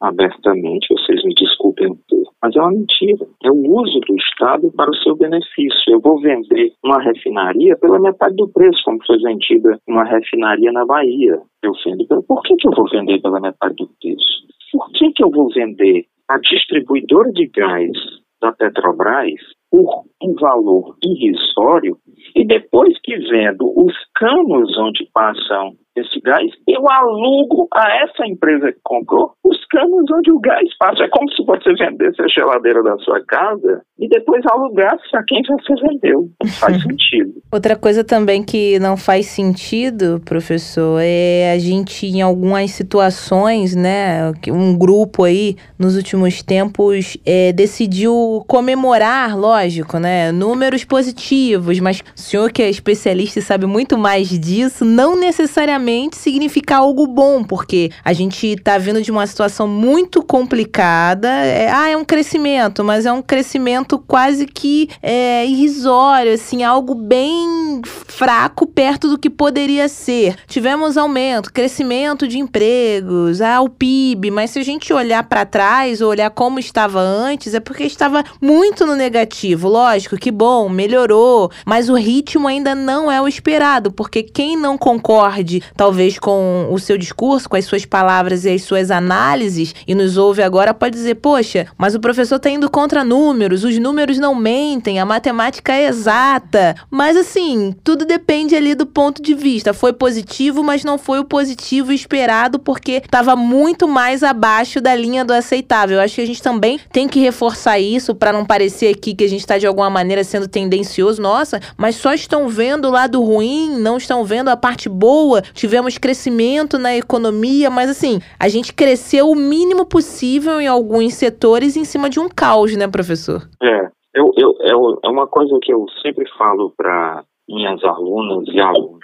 [0.00, 3.26] abertamente, vocês me desculpem termo, mas é uma mentira.
[3.44, 5.92] É o uso do Estado para o seu benefício.
[5.92, 10.86] Eu vou vender uma refinaria pela metade do preço, como foi vendida uma refinaria na
[10.86, 11.40] Bahia.
[11.62, 12.22] Eu vendo pelo...
[12.22, 14.46] Por que, que eu vou vender pela metade do preço?
[14.72, 17.92] Por que, que eu vou vender a distribuidora de gás
[18.40, 21.96] da Petrobras por um valor irrisório
[22.34, 28.72] e depois que vendo os canos onde passam esse gás, eu alugo a essa empresa
[28.72, 31.04] que comprou os canos onde o gás passa.
[31.04, 35.42] É como se você vendesse a geladeira da sua casa e depois alugasse a quem
[35.42, 36.28] você vendeu.
[36.42, 37.34] Não faz sentido.
[37.52, 44.32] Outra coisa também que não faz sentido, professor, é a gente, em algumas situações, né,
[44.48, 52.20] um grupo aí, nos últimos tempos, é, decidiu comemorar, lógico, né, números positivos, mas o
[52.20, 57.90] senhor que é especialista e sabe muito mais disso, não necessariamente significa algo bom, porque
[58.04, 61.28] a gente está vindo de uma situação muito complicada.
[61.28, 66.94] É, ah, é um crescimento, mas é um crescimento quase que é, irrisório, assim, algo
[66.94, 70.36] bem fraco perto do que poderia ser.
[70.46, 76.00] Tivemos aumento, crescimento de empregos, ah, o PIB, mas se a gente olhar para trás
[76.00, 79.68] ou olhar como estava antes, é porque estava muito no negativo.
[79.68, 84.78] Lógico, que bom, melhorou, mas o ritmo ainda não é o esperado, porque quem não
[84.78, 89.94] concorde, talvez, com o seu discurso, com as suas palavras e as suas análises, e
[89.94, 94.18] nos ouve agora, pode dizer: poxa, mas o professor está indo contra números, os números
[94.18, 96.74] não mentem, a matemática é exata.
[96.90, 99.74] Mas assim, tudo depende ali do ponto de vista.
[99.74, 105.26] Foi positivo, mas não foi o positivo esperado, porque estava muito mais abaixo da linha
[105.26, 105.98] do aceitável.
[105.98, 109.24] Eu acho que a gente também tem que reforçar isso para não parecer aqui que
[109.24, 111.20] a gente está de alguma maneira sendo tendencioso.
[111.20, 115.42] Nossa, mas só estão vendo o lado ruim, não estão vendo a parte boa.
[115.42, 121.76] Tivemos crescimento na economia, mas assim, a gente cresceu o mínimo possível em alguns setores
[121.76, 123.42] em cima de um caos, né, professor?
[123.62, 128.60] É, eu, eu, eu, é uma coisa que eu sempre falo para minhas alunas e
[128.60, 129.00] alunos.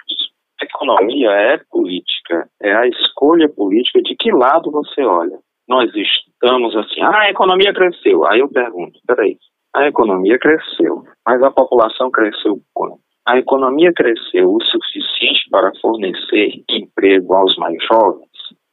[0.61, 5.37] Economia é política, é a escolha política de que lado você olha.
[5.67, 8.25] Nós estamos assim, ah, a economia cresceu.
[8.25, 9.37] Aí eu pergunto, peraí,
[9.75, 12.99] a economia cresceu, mas a população cresceu quanto?
[13.27, 18.29] A economia cresceu o suficiente para fornecer emprego aos mais jovens?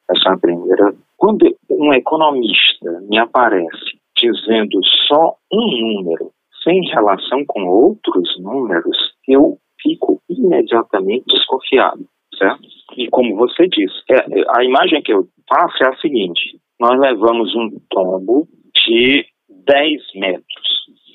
[0.09, 0.95] Essa é a primeira.
[1.17, 6.31] Quando um economista me aparece dizendo só um número,
[6.63, 12.07] sem relação com outros números, eu fico imediatamente desconfiado,
[12.39, 12.63] certo?
[12.97, 16.97] E como você disse, é, é, a imagem que eu faço é a seguinte: nós
[17.01, 18.47] levamos um tombo
[18.87, 19.27] de
[19.67, 20.69] 10 metros,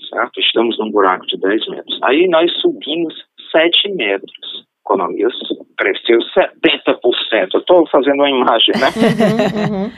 [0.10, 0.41] certo?
[0.41, 1.99] Estamos num buraco de 10 metros.
[2.04, 4.66] Aí nós subimos 7 metros.
[4.88, 5.28] A economia
[5.78, 7.50] cresceu 70%.
[7.54, 8.90] Eu estou fazendo uma imagem, né?
[9.70, 9.92] Uhum, uhum.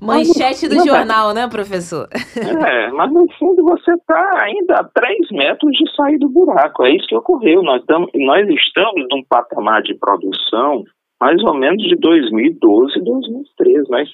[0.00, 2.08] Manchete do jornal, né, professor?
[2.12, 6.84] É, mas no fundo você está ainda a 3 metros de sair do buraco.
[6.84, 7.62] É isso que ocorreu.
[7.62, 10.84] Nós, tam, nós estamos num patamar de produção
[11.20, 13.90] mais ou menos de 2012 2013.
[13.90, 14.08] Nós,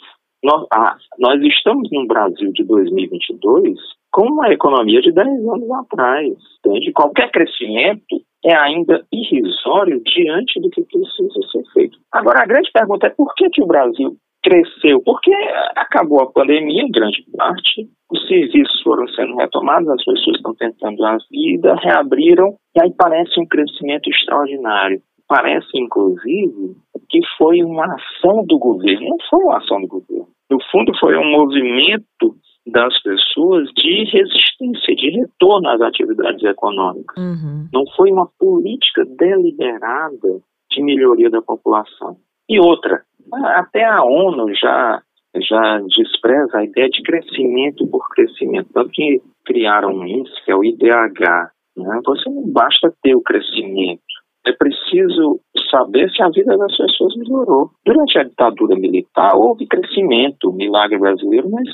[0.44, 3.78] nós, ah, nós estamos num Brasil de 2022
[4.12, 6.33] com uma economia de 10 anos atrás.
[6.64, 6.92] Entende?
[6.92, 11.98] Qualquer crescimento é ainda irrisório diante do que precisa ser feito.
[12.12, 15.00] Agora, a grande pergunta é por que, que o Brasil cresceu?
[15.05, 15.33] Porque
[15.76, 21.05] acabou a pandemia, em grande parte, os serviços foram sendo retomados, as pessoas estão tentando
[21.05, 25.00] a vida, reabriram, e aí parece um crescimento extraordinário.
[25.28, 26.76] Parece, inclusive,
[27.09, 29.09] que foi uma ação do governo.
[29.09, 30.28] Não foi uma ação do governo.
[30.50, 37.16] No fundo, foi um movimento das pessoas de resistência, de retorno às atividades econômicas.
[37.16, 37.68] Uhum.
[37.72, 42.16] Não foi uma política deliberada de melhoria da população.
[42.48, 45.03] E outra, até a ONU já,
[45.37, 48.68] já despreza a ideia de crescimento por crescimento.
[48.72, 51.51] Tanto que criaram um índice, que é o IDH.
[51.77, 52.01] Né?
[52.05, 54.03] Você não basta ter o crescimento,
[54.46, 57.70] é preciso saber se a vida das pessoas melhorou.
[57.87, 61.68] Durante a ditadura militar houve crescimento, milagre brasileiro, mas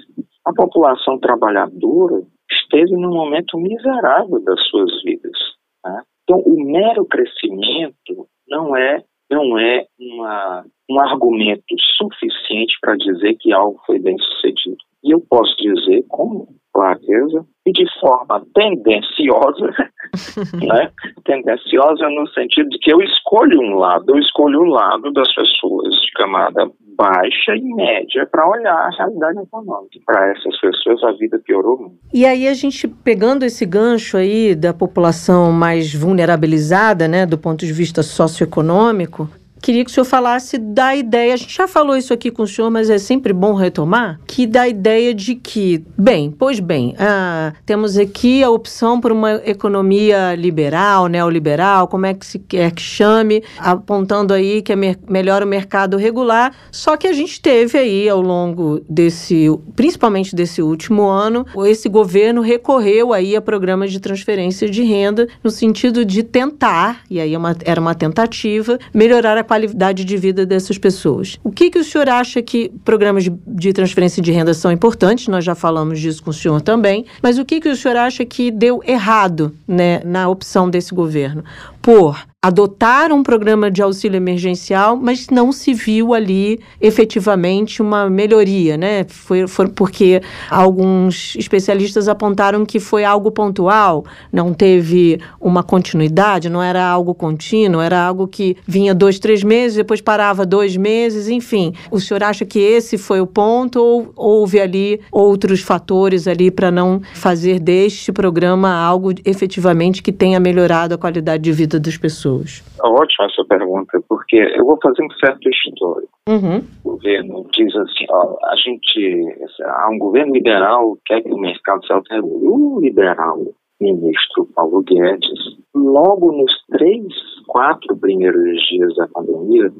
[0.49, 5.39] a população trabalhadora esteve num momento miserável das suas vidas.
[5.85, 6.03] Né?
[6.23, 13.53] Então, o mero crescimento não é não é uma, um argumento suficiente para dizer que
[13.53, 14.79] algo foi bem sucedido.
[15.05, 16.47] E eu posso dizer com
[16.79, 19.75] clareza e de forma tendenciosa,
[20.63, 20.91] né?
[21.25, 25.95] tendenciosa no sentido de que eu escolho um lado, eu escolho o lado das pessoas
[26.01, 29.99] de camada baixa e média para olhar a realidade econômica.
[30.07, 31.99] Para essas pessoas a vida piorou muito.
[32.13, 37.65] E aí a gente pegando esse gancho aí da população mais vulnerabilizada, né, do ponto
[37.65, 39.29] de vista socioeconômico,
[39.61, 42.47] Queria que o senhor falasse da ideia, a gente já falou isso aqui com o
[42.47, 47.53] senhor, mas é sempre bom retomar, que da ideia de que, bem, pois bem, ah,
[47.67, 52.83] temos aqui a opção por uma economia liberal, neoliberal, como é que se quer que
[52.83, 57.79] chame, apontando aí que é me melhor o mercado regular, só que a gente teve
[57.79, 64.01] aí ao longo desse, principalmente desse último ano, esse governo recorreu aí a programas de
[64.01, 69.37] transferência de renda no sentido de tentar, e aí é uma, era uma tentativa, melhorar
[69.37, 71.39] a qualidade de vida dessas pessoas.
[71.43, 75.27] O que, que o senhor acha que programas de, de transferência de renda são importantes?
[75.27, 77.07] Nós já falamos disso com o senhor também.
[77.23, 81.43] Mas o que, que o senhor acha que deu errado né, na opção desse governo?
[81.81, 88.77] Por adotar um programa de auxílio emergencial, mas não se viu ali efetivamente uma melhoria,
[88.77, 89.05] né?
[89.09, 96.63] Foi, foi porque alguns especialistas apontaram que foi algo pontual, não teve uma continuidade, não
[96.63, 101.75] era algo contínuo, era algo que vinha dois, três meses, depois parava dois meses, enfim.
[101.91, 106.71] O senhor acha que esse foi o ponto ou houve ali outros fatores ali para
[106.71, 112.19] não fazer deste programa algo efetivamente que tenha melhorado a qualidade de vida das pessoas?
[112.19, 112.65] pessoas?
[112.81, 116.13] Ótima essa pergunta, porque eu vou fazer um certo histórico.
[116.29, 116.59] Uhum.
[116.85, 121.85] O governo diz assim, ó, a gente, há um governo liberal quer que o mercado
[121.87, 122.23] se altere.
[122.23, 123.39] O liberal
[123.81, 127.07] ministro Paulo Guedes, logo nos três,
[127.47, 129.73] quatro primeiros dias da pandemia,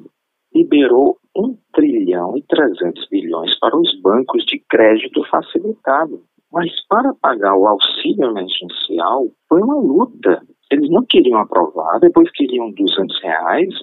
[0.55, 6.23] liberou 1 trilhão e 300 bilhões para os bancos de crédito facilitado.
[6.53, 10.41] Mas para pagar o auxílio emergencial foi uma luta.
[10.71, 13.75] Eles não queriam aprovar, depois queriam 200 reais,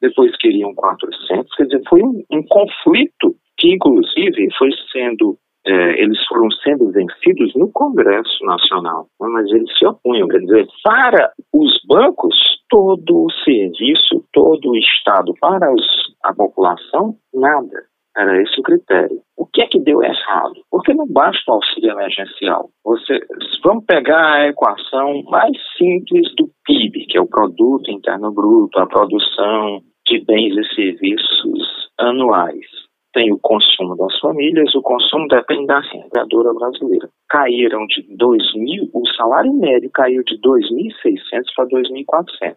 [0.00, 6.18] depois queriam 400, quer dizer, foi um, um conflito que, inclusive, foi sendo, é, eles
[6.26, 11.80] foram sendo vencidos no Congresso Nacional, né, mas eles se opunham, quer dizer, para os
[11.88, 12.34] bancos,
[12.68, 15.86] todo o serviço, todo o Estado, para os,
[16.22, 17.93] a população, nada.
[18.16, 19.18] Era esse o critério.
[19.36, 20.54] O que é que deu errado?
[20.70, 22.70] Porque não basta o auxílio emergencial.
[22.84, 23.20] Você,
[23.62, 28.86] vamos pegar a equação mais simples do PIB, que é o Produto Interno Bruto, a
[28.86, 32.66] produção de bens e serviços anuais.
[33.12, 36.26] Tem o consumo das famílias, o consumo depende da renda
[36.58, 37.08] brasileira.
[37.28, 42.56] Caíram de 2.000, o salário médio caiu de 2.600 para 2.400,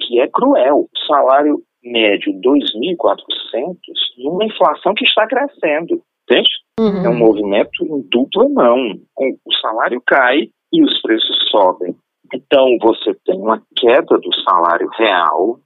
[0.00, 0.86] que é cruel.
[0.92, 3.76] O salário médio 2.400
[4.18, 6.02] numa inflação que está crescendo.
[6.28, 6.48] Entende?
[6.80, 7.04] Uhum.
[7.04, 8.98] É um movimento em dupla mão.
[9.18, 11.94] O salário cai e os preços sobem.
[12.34, 15.60] Então, você tem uma queda do salário real,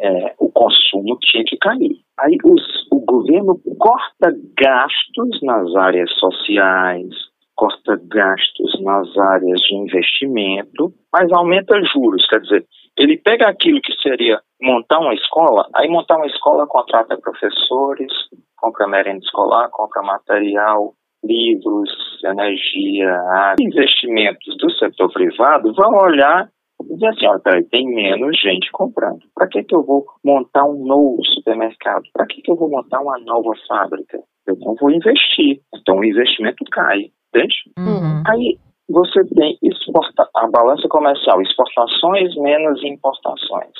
[0.00, 1.96] é, o consumo tinha que cair.
[2.20, 7.08] Aí os, o governo corta gastos nas áreas sociais,
[7.54, 12.26] corta gastos nas áreas de investimento, mas aumenta juros.
[12.28, 17.18] Quer dizer, ele pega aquilo que seria montar uma escola, aí montar uma escola contrata
[17.18, 18.10] professores,
[18.56, 21.90] compra merenda escolar, compra material, livros,
[22.24, 23.56] energia, água.
[23.60, 26.48] Investimentos do setor privado vão olhar
[26.82, 29.20] e dizer assim, olha, peraí, tem menos gente comprando.
[29.34, 32.04] Para que, que eu vou montar um novo supermercado?
[32.12, 34.18] Para que, que eu vou montar uma nova fábrica?
[34.46, 35.60] Eu não vou investir.
[35.74, 37.54] Então o investimento cai, entende?
[37.78, 38.22] Uhum.
[38.26, 38.58] Aí
[38.88, 43.72] você tem exporta a balança comercial, exportações menos importações.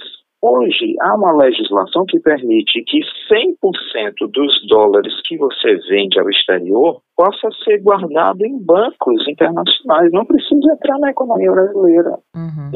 [0.43, 3.01] Hoje, há uma legislação que permite que
[3.33, 10.13] 100% dos dólares que você vende ao exterior possa ser guardado em bancos internacionais.
[10.13, 12.19] Não precisa entrar na economia brasileira.
[12.37, 12.71] Uhum.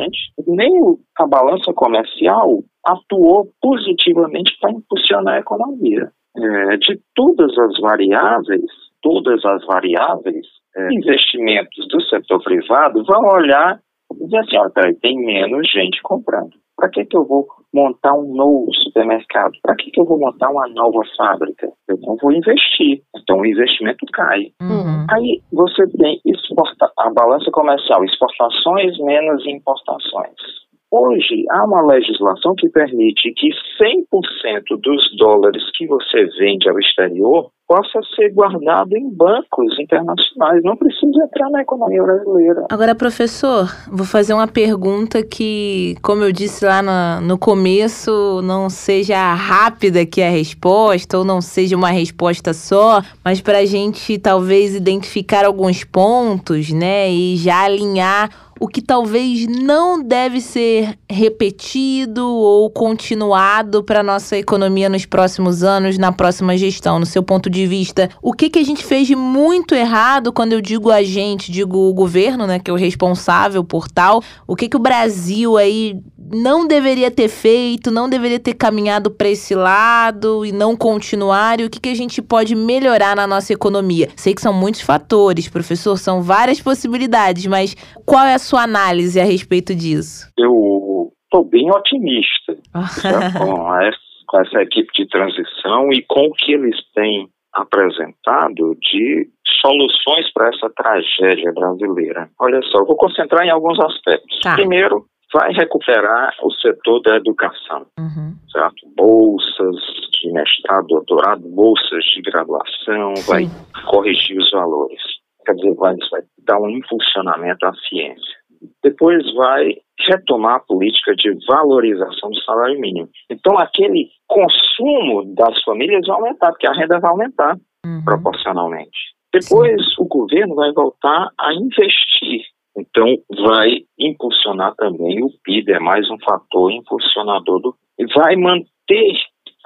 [0.49, 0.71] Nem
[1.19, 6.11] a balança comercial atuou positivamente para impulsionar a economia.
[6.37, 8.71] É, de todas as variáveis,
[9.03, 10.47] todas as variáveis,
[10.77, 13.81] é, investimentos do setor privado vão olhar
[14.13, 16.51] e dizer assim, olha, peraí, tem menos gente comprando.
[16.77, 19.53] Para que, que eu vou montar um novo supermercado?
[19.63, 21.69] Para que, que eu vou montar uma nova fábrica?
[21.87, 23.03] Eu não vou investir.
[23.15, 24.47] Então o investimento cai.
[24.63, 25.07] Uhum.
[25.11, 30.60] Aí você tem exporta a balança comercial, exportações menos importações.
[30.93, 33.49] Hoje, há uma legislação que permite que
[33.81, 40.77] 100% dos dólares que você vende ao exterior possa ser guardado em bancos internacionais, não
[40.77, 42.67] precisa entrar na economia brasileira.
[42.69, 48.69] Agora, professor, vou fazer uma pergunta que, como eu disse lá no, no começo, não
[48.69, 54.19] seja rápida aqui a resposta, ou não seja uma resposta só, mas para a gente
[54.19, 62.27] talvez identificar alguns pontos, né, e já alinhar o que talvez não deve ser repetido
[62.27, 67.67] ou continuado para nossa economia nos próximos anos, na próxima gestão, no seu ponto de
[67.67, 68.11] vista?
[68.21, 71.89] O que, que a gente fez de muito errado quando eu digo a gente, digo
[71.89, 74.23] o governo, né, que é o responsável por tal?
[74.47, 75.99] O que, que o Brasil aí
[76.33, 81.61] não deveria ter feito, não deveria ter caminhado para esse lado e não continuar?
[81.61, 84.09] E o que, que a gente pode melhorar na nossa economia?
[84.17, 87.75] Sei que são muitos fatores, professor, são várias possibilidades, mas
[88.07, 90.31] qual é a sua análise a respeito disso?
[90.39, 92.57] Eu estou bem otimista
[93.37, 99.29] com, essa, com essa equipe de transição e com o que eles têm apresentado de
[99.61, 102.29] soluções para essa tragédia brasileira.
[102.41, 104.39] Olha só, vou concentrar em alguns aspectos.
[104.41, 104.55] Tá.
[104.55, 108.35] Primeiro, vai recuperar o setor da educação, uhum.
[108.51, 108.87] certo?
[108.97, 109.77] Bolsas
[110.21, 113.31] de mestrado, doutorado, bolsas de graduação, Sim.
[113.31, 113.45] vai
[113.87, 115.01] corrigir os valores.
[115.47, 118.41] Quer dizer, vai, vai dar um impulsionamento à ciência.
[118.83, 119.75] Depois vai
[120.07, 123.09] retomar a política de valorização do salário mínimo.
[123.31, 127.57] Então, aquele consumo das famílias vai aumentar, porque a renda vai aumentar
[127.87, 128.05] uhum.
[128.05, 128.99] proporcionalmente.
[129.33, 130.03] Depois, Sim.
[130.03, 132.43] o governo vai voltar a investir
[132.77, 133.07] então,
[133.45, 137.75] vai impulsionar também o PIB, é mais um fator impulsionador do
[138.15, 139.13] vai manter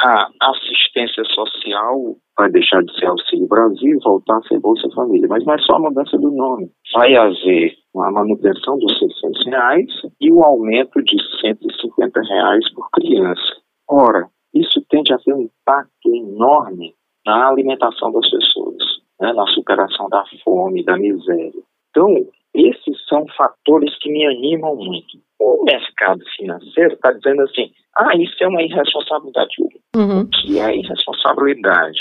[0.01, 5.45] a assistência social, vai deixar de ser Auxílio Brasil, voltar a ser Bolsa Família, mas
[5.45, 6.69] não é só a mudança do nome.
[6.93, 9.87] Vai haver a manutenção dos 600 reais
[10.21, 13.63] e o aumento de 150 reais por criança.
[13.89, 16.95] Ora, isso tende a ter um impacto enorme
[17.25, 18.77] na alimentação das pessoas,
[19.21, 21.63] né, na superação da fome, da miséria.
[21.91, 22.09] Então,
[22.55, 25.19] esses são fatores que me animam muito.
[25.41, 29.55] O mercado financeiro está dizendo assim: ah, isso é uma irresponsabilidade.
[29.97, 30.21] Uhum.
[30.21, 31.99] O que é irresponsabilidade?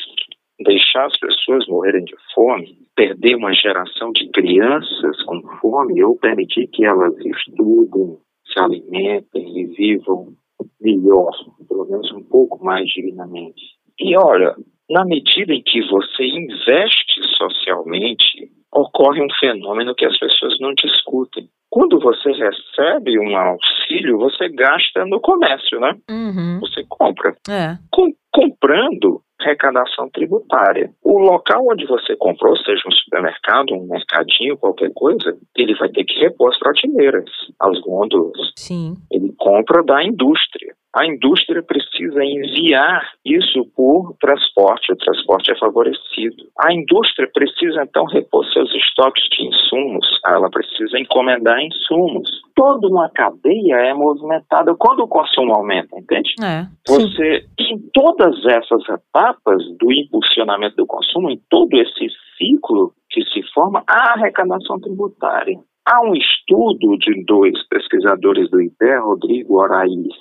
[0.64, 6.68] Deixar as pessoas morrerem de fome, perder uma geração de crianças com fome, ou permitir
[6.68, 10.34] que elas estudem, se alimentem e vivam
[10.80, 11.32] melhor,
[11.68, 13.62] pelo menos um pouco mais dignamente.
[14.00, 14.56] E olha,
[14.90, 21.48] na medida em que você investe socialmente, ocorre um fenômeno que as pessoas não discutem.
[21.70, 25.96] Quando você recebe um auxílio, você gasta no comércio, né?
[26.10, 26.60] Uhum.
[26.60, 27.36] Você compra.
[27.50, 27.78] É.
[27.92, 30.92] Com, comprando, arrecadação tributária.
[31.04, 36.04] O local onde você comprou, seja um supermercado, um mercadinho, qualquer coisa, ele vai ter
[36.04, 38.54] que repor as prateleiras, as gôndolas.
[38.56, 38.96] Sim.
[39.12, 46.44] Ele compra da indústria a indústria precisa enviar isso por transporte, o transporte é favorecido.
[46.60, 52.30] A indústria precisa então repor seus estoques de insumos, ela precisa encomendar insumos.
[52.56, 56.36] Toda uma cadeia é movimentada quando o consumo aumenta, entende?
[56.44, 63.24] É, Você, em todas essas etapas do impulsionamento do consumo, em todo esse ciclo que
[63.26, 65.58] se forma, há arrecadação tributária.
[65.86, 70.14] Há um estudo de dois pesquisadores do IPE, Rodrigo Oraís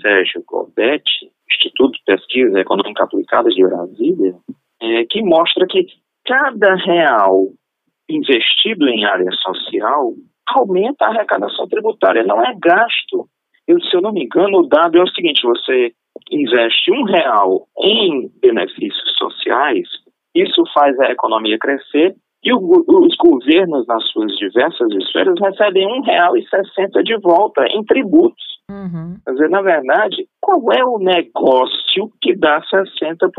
[0.00, 4.34] Sérgio Gorbetti, Instituto de Pesquisa Econômica Aplicada de Brasília,
[4.80, 5.86] é, que mostra que
[6.24, 7.48] cada real
[8.08, 10.14] investido em área social
[10.46, 13.28] aumenta a arrecadação tributária, não é gasto.
[13.66, 15.92] Eu, se eu não me engano, o dado é o seguinte: você
[16.30, 19.86] investe um real em benefícios sociais,
[20.34, 22.14] isso faz a economia crescer
[22.44, 27.64] e o, os governos, nas suas diversas esferas, recebem um real e sessenta de volta
[27.68, 28.44] em tributos.
[28.70, 29.16] Uhum.
[29.24, 33.30] Quer dizer, na verdade, qual é o negócio que dá 60%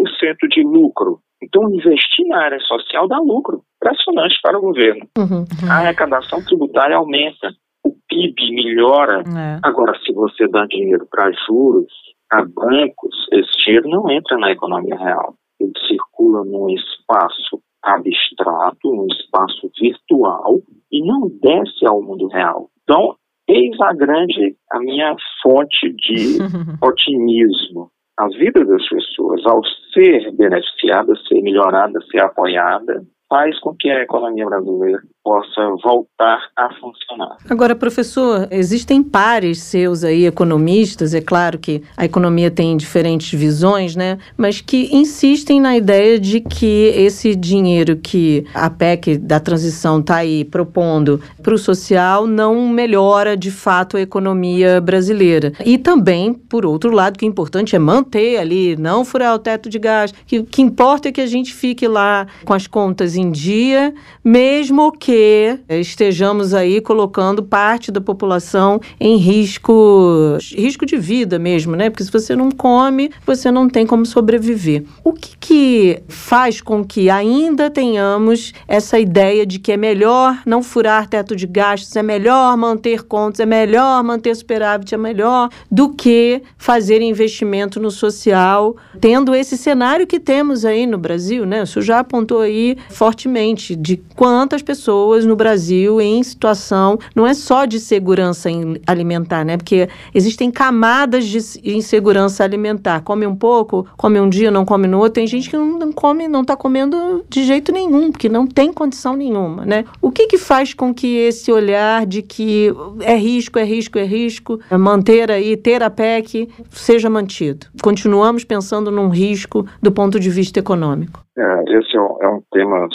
[0.51, 1.19] de lucro?
[1.41, 3.61] Então, investir na área social dá lucro.
[3.81, 5.07] impressionante para o governo.
[5.17, 5.45] Uhum.
[5.69, 7.53] A arrecadação tributária aumenta,
[7.85, 9.21] o PIB melhora.
[9.21, 9.59] É.
[9.63, 11.91] Agora, se você dá dinheiro para juros,
[12.31, 15.33] a bancos, esse dinheiro não entra na economia real.
[15.59, 20.61] Ele circula num espaço abstrato, num espaço virtual
[20.91, 22.69] e não desce ao mundo real.
[22.83, 23.15] Então,
[23.47, 26.37] eis a grande, a minha fonte de
[26.81, 27.89] otimismo.
[28.17, 29.61] A vida das pessoas, ao
[29.93, 36.69] ser beneficiada, ser melhorada, ser apoiada, faz com que a economia brasileira possa voltar a
[36.79, 37.37] funcionar.
[37.47, 43.95] Agora, professor, existem pares seus aí, economistas, é claro que a economia tem diferentes visões,
[43.95, 44.17] né?
[44.35, 50.17] Mas que insistem na ideia de que esse dinheiro que a PEC da transição está
[50.17, 55.53] aí propondo para o social não melhora de fato a economia brasileira.
[55.63, 59.69] E também, por outro lado, que é importante é manter ali, não furar o teto
[59.69, 63.18] de gás, que o que importa é que a gente fique lá com as contas
[63.19, 63.93] em dia,
[64.23, 71.89] mesmo que estejamos aí colocando parte da população em risco, risco de vida mesmo, né?
[71.89, 74.83] Porque se você não come, você não tem como sobreviver.
[75.03, 80.61] O que, que faz com que ainda tenhamos essa ideia de que é melhor não
[80.61, 85.89] furar teto de gastos, é melhor manter contas, é melhor manter superávit, é melhor do
[85.89, 91.63] que fazer investimento no social, tendo esse cenário que temos aí no Brasil, né?
[91.63, 92.77] O senhor já apontou aí
[93.09, 98.49] fortemente de quantas pessoas no Brasil em situação não é só de segurança
[98.85, 99.57] alimentar, né?
[99.57, 103.01] Porque existem camadas de insegurança alimentar.
[103.01, 105.13] Come um pouco, come um dia, não come no outro.
[105.13, 109.15] Tem gente que não, come, não está comendo de jeito nenhum, porque não tem condição
[109.15, 109.85] nenhuma, né?
[109.99, 114.05] O que que faz com que esse olhar de que é risco, é risco, é
[114.05, 117.65] risco, manter aí, ter a PEC, seja mantido?
[117.81, 121.27] Continuamos pensando num risco do ponto de vista econômico.
[121.37, 122.87] É, esse é um, é um tema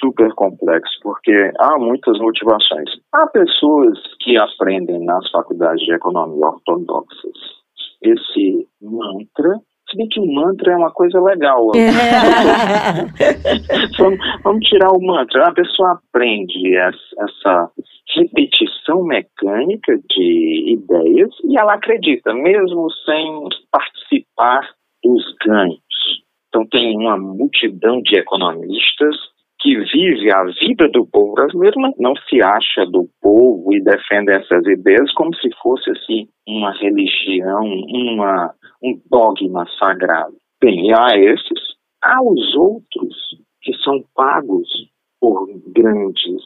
[0.00, 2.88] super complexo, porque há muitas motivações.
[3.12, 7.58] Há pessoas que aprendem nas faculdades de economia ortodoxas
[8.02, 9.60] esse mantra
[9.90, 11.70] se bem que o mantra é uma coisa legal.
[11.74, 11.88] É.
[13.98, 15.48] vamos, vamos, tirar o mantra.
[15.48, 17.70] A pessoa aprende essa
[18.14, 24.60] repetição mecânica de ideias e ela acredita, mesmo sem participar
[25.02, 25.80] dos ganhos.
[26.48, 29.14] Então, tem uma multidão de economistas
[29.60, 34.30] que vive a vida do povo brasileiro não, não se acha do povo e defende
[34.30, 40.34] essas ideias como se fosse assim uma religião, uma, um dogma sagrado.
[40.62, 41.60] Bem, há esses,
[42.02, 43.14] há os outros
[43.60, 44.68] que são pagos
[45.20, 46.42] por grandes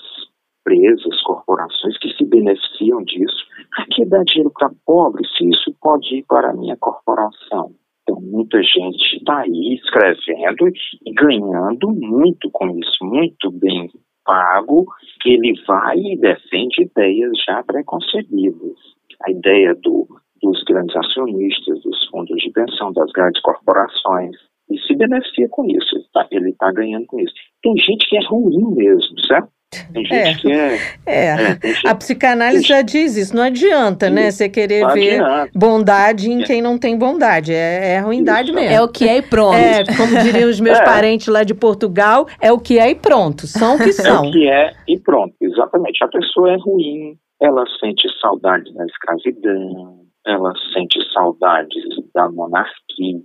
[0.60, 3.44] empresas, corporações que se beneficiam disso.
[3.78, 7.72] Aqui dá dinheiro para pobre se isso pode ir para a minha corporação.
[8.20, 10.68] Muita gente está aí escrevendo
[11.06, 13.88] e ganhando muito com isso, muito bem
[14.24, 14.86] pago,
[15.20, 18.76] que ele vai e defende ideias já preconcebidas.
[19.24, 20.06] A ideia do,
[20.42, 24.36] dos grandes acionistas, dos fundos de pensão, das grandes corporações,
[24.70, 25.96] e se beneficia com isso,
[26.30, 27.34] ele está tá ganhando com isso.
[27.62, 29.50] Tem gente que é ruim mesmo, certo?
[29.92, 30.78] Tem gente é, que é.
[31.06, 33.34] É, é gente, a psicanálise já diz isso.
[33.34, 34.30] Não adianta, né?
[34.30, 35.50] Você querer ver adianta.
[35.54, 36.44] bondade em é.
[36.44, 37.52] quem não tem bondade.
[37.52, 38.54] É, é ruindade isso.
[38.54, 38.74] mesmo.
[38.74, 39.56] É o que é e pronto.
[39.56, 40.84] É, como diriam os meus é.
[40.84, 43.46] parentes lá de Portugal, é o que é e pronto.
[43.46, 44.24] São o que são.
[44.24, 46.04] É o que é e pronto, exatamente.
[46.04, 51.82] A pessoa é ruim, ela sente saudade da escravidão, ela sente saudades
[52.14, 53.20] da monarquia,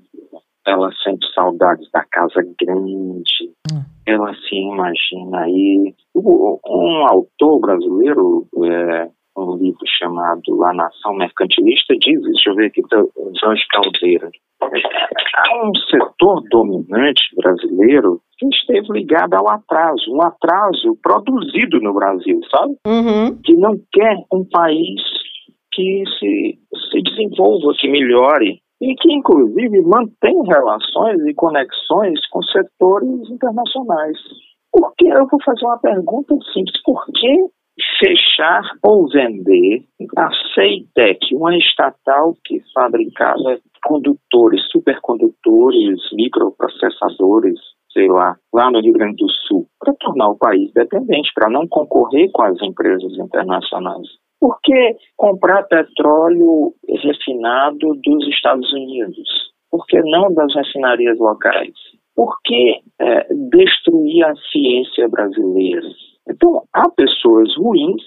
[0.67, 3.81] ela sente saudades da casa grande, hum.
[4.05, 5.95] ela se imagina aí.
[6.15, 12.81] Um autor brasileiro, é, um livro chamado La Nação Mercantilista, diz, deixa eu ver aqui,
[13.39, 14.29] Jorge Caldeira.
[14.61, 22.39] Há um setor dominante brasileiro que esteve ligado ao atraso, um atraso produzido no Brasil,
[22.51, 22.75] sabe?
[22.85, 23.39] Uhum.
[23.43, 25.01] Que não quer um país
[25.71, 26.59] que se,
[26.91, 34.17] se desenvolva, que melhore e que, inclusive, mantém relações e conexões com setores internacionais.
[34.71, 35.07] Por que?
[35.07, 36.81] Eu vou fazer uma pergunta simples.
[36.83, 37.47] Por que
[37.99, 39.83] fechar ou vender
[40.17, 47.59] a Ceitec, uma estatal que fabricava condutores, supercondutores, microprocessadores,
[47.91, 51.67] sei lá, lá no Rio Grande do Sul, para tornar o país dependente, para não
[51.67, 54.07] concorrer com as empresas internacionais.
[54.39, 59.27] Por que comprar petróleo refinado dos Estados Unidos?
[59.71, 61.73] Por que não das refinarias locais?
[62.15, 65.87] Por que é, destruir a ciência brasileira?
[66.29, 68.01] Então, há pessoas ruins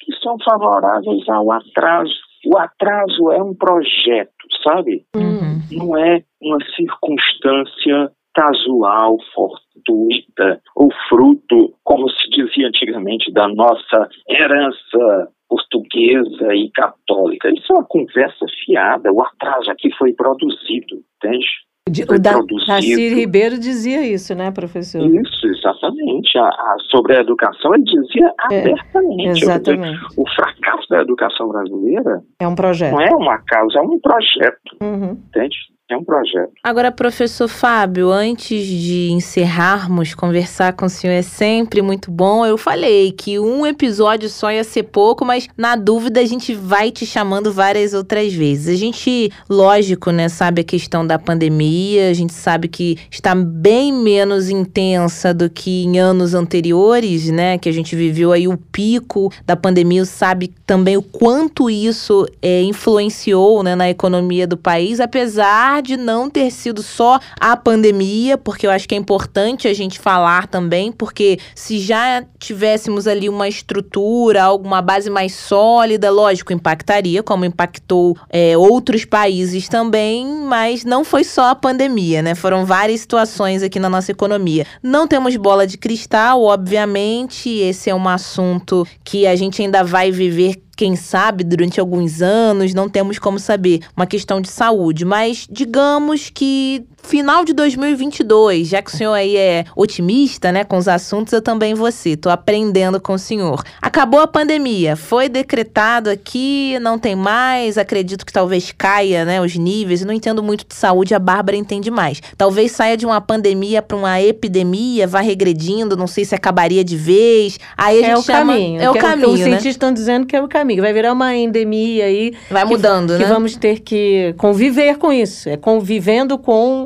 [0.00, 2.14] que são favoráveis ao atraso.
[2.46, 4.30] O atraso é um projeto,
[4.62, 5.04] sabe?
[5.16, 5.60] Uhum.
[5.72, 16.70] Não é uma circunstância casual, fortuita, ou fruto, como exclusivamente da nossa herança portuguesa e
[16.70, 17.48] católica.
[17.48, 19.10] Isso é uma conversa fiada.
[19.12, 21.46] O atraso aqui foi produzido, entende?
[21.88, 22.32] o da,
[22.80, 25.06] Ribeiro dizia isso, né, professor?
[25.06, 26.36] Isso, exatamente.
[26.36, 29.42] A, a, sobre a educação, ele dizia é, abertamente.
[29.42, 30.00] Exatamente.
[30.16, 32.92] o fracasso da educação brasileira é um projeto.
[32.92, 34.76] Não é uma causa, é um projeto.
[34.82, 35.12] Uhum.
[35.28, 35.56] Entende?
[35.88, 36.50] É um projeto.
[36.64, 42.44] Agora, professor Fábio, antes de encerrarmos, conversar com o senhor é sempre muito bom.
[42.44, 46.90] Eu falei que um episódio só ia ser pouco, mas na dúvida a gente vai
[46.90, 48.74] te chamando várias outras vezes.
[48.74, 53.92] A gente, lógico, né, sabe a questão da pandemia, a gente sabe que está bem
[53.92, 59.32] menos intensa do que em anos anteriores, né, que a gente viveu aí o pico
[59.46, 65.75] da pandemia, sabe também o quanto isso é, influenciou, né, na economia do país, apesar
[65.76, 69.74] apesar de não ter sido só a pandemia, porque eu acho que é importante a
[69.74, 76.52] gente falar também, porque se já tivéssemos ali uma estrutura, alguma base mais sólida, lógico,
[76.52, 82.34] impactaria, como impactou é, outros países também, mas não foi só a pandemia, né?
[82.34, 84.66] Foram várias situações aqui na nossa economia.
[84.82, 90.10] Não temos bola de cristal, obviamente, esse é um assunto que a gente ainda vai
[90.10, 95.48] viver quem sabe, durante alguns anos, não temos como saber, uma questão de saúde, mas
[95.50, 100.88] digamos que final de 2022, já que o senhor aí é otimista, né, com os
[100.88, 103.62] assuntos, eu também vou ser, tô aprendendo com o senhor.
[103.80, 109.56] Acabou a pandemia, foi decretado aqui, não tem mais, acredito que talvez caia, né, os
[109.56, 112.20] níveis, eu não entendo muito de saúde, a Bárbara entende mais.
[112.36, 116.96] Talvez saia de uma pandemia para uma epidemia, vá regredindo, não sei se acabaria de
[116.96, 117.58] vez.
[117.76, 118.52] Aí a é o chama...
[118.52, 118.82] caminho.
[118.82, 119.44] É o caminho, Os né?
[119.44, 122.34] cientistas estão dizendo que é o caminho, vai virar uma endemia aí.
[122.50, 123.24] Vai mudando, que, né?
[123.24, 126.85] Que vamos ter que conviver com isso, é convivendo com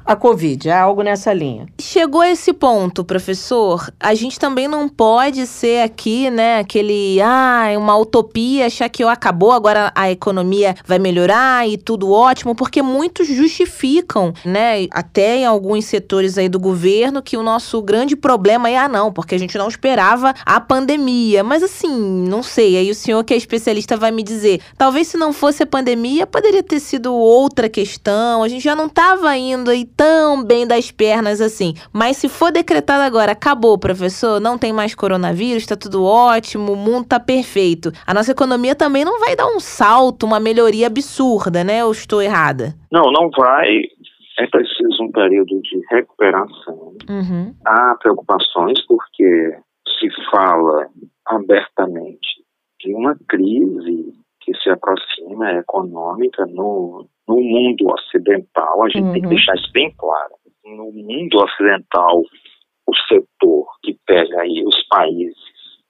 [0.11, 1.67] a Covid, é algo nessa linha.
[1.79, 7.67] Chegou a esse ponto, professor, a gente também não pode ser aqui, né, aquele, ah,
[7.77, 13.27] uma utopia, achar que acabou, agora a economia vai melhorar e tudo ótimo, porque muitos
[13.27, 18.77] justificam, né, até em alguns setores aí do governo, que o nosso grande problema é,
[18.77, 21.43] ah, não, porque a gente não esperava a pandemia.
[21.43, 21.97] Mas assim,
[22.27, 25.63] não sei, aí o senhor que é especialista vai me dizer, talvez se não fosse
[25.63, 30.43] a pandemia, poderia ter sido outra questão, a gente já não estava indo aí tão
[30.43, 31.75] bem das pernas assim.
[31.93, 36.75] Mas se for decretado agora, acabou, professor, não tem mais coronavírus, tá tudo ótimo, o
[36.75, 37.91] mundo tá perfeito.
[38.07, 41.85] A nossa economia também não vai dar um salto, uma melhoria absurda, né?
[41.85, 42.73] Ou estou errada?
[42.91, 43.81] Não, não vai.
[44.39, 46.95] É preciso um período de recuperação.
[47.07, 47.53] Uhum.
[47.63, 49.55] Há preocupações porque
[49.99, 50.87] se fala
[51.27, 52.41] abertamente
[52.83, 54.15] de uma crise
[54.51, 59.13] que se aproxima econômica no, no mundo ocidental, a gente uhum.
[59.13, 59.33] tem que uhum.
[59.33, 60.33] deixar isso bem claro.
[60.65, 62.21] No mundo ocidental,
[62.87, 65.37] o setor que pega aí os países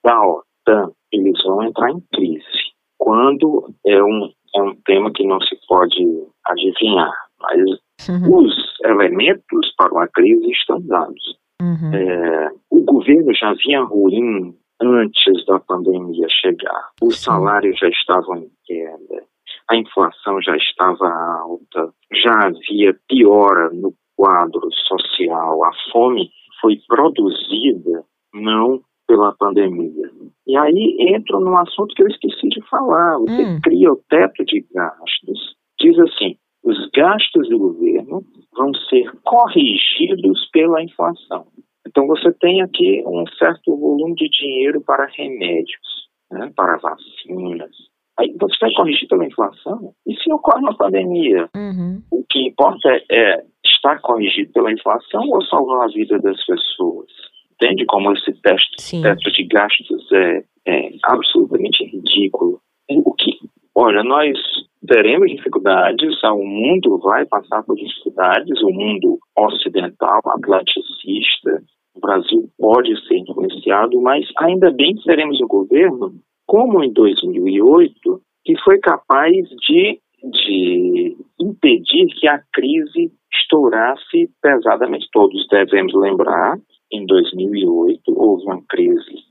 [0.03, 2.71] da OTAN, eles vão entrar em crise.
[2.97, 6.03] Quando é um, é um tema que não se pode
[6.45, 7.61] adivinhar, mas
[8.09, 8.37] uhum.
[8.37, 8.53] os
[8.83, 11.37] elementos para uma crise estão dados.
[11.61, 11.93] Uhum.
[11.93, 16.89] É, o governo já vinha ruim antes da pandemia chegar.
[17.01, 19.23] Os salários já estavam em queda,
[19.69, 26.29] a inflação já estava alta, já havia piora no quadro social, a fome
[26.59, 28.03] foi produzida
[28.33, 30.09] não pela pandemia.
[30.47, 33.17] E aí entro num assunto que eu esqueci de falar.
[33.19, 33.59] Você hum.
[33.61, 38.23] cria o teto de gastos, diz assim: os gastos do governo
[38.55, 41.47] vão ser corrigidos pela inflação.
[41.87, 47.71] Então você tem aqui um certo volume de dinheiro para remédios, né, para vacinas.
[48.19, 49.93] Aí você vai corrigir pela inflação?
[50.05, 51.49] E se ocorre uma pandemia?
[51.55, 52.03] Uhum.
[52.11, 57.07] O que importa é, é estar corrigido pela inflação ou salvar a vida das pessoas?
[57.53, 62.59] Entende como esse teste, teto de gastos é, é absolutamente ridículo?
[62.89, 63.31] O que,
[63.75, 64.37] olha, nós
[64.87, 71.63] teremos dificuldades, o mundo vai passar por dificuldades, o mundo ocidental, atlanticista,
[71.95, 76.13] o Brasil pode ser influenciado, mas ainda bem que teremos um governo,
[76.47, 85.07] como em 2008, que foi capaz de, de impedir que a crise estourasse pesadamente.
[85.11, 86.57] Todos devemos lembrar,
[86.91, 89.30] em 2008 houve uma crise,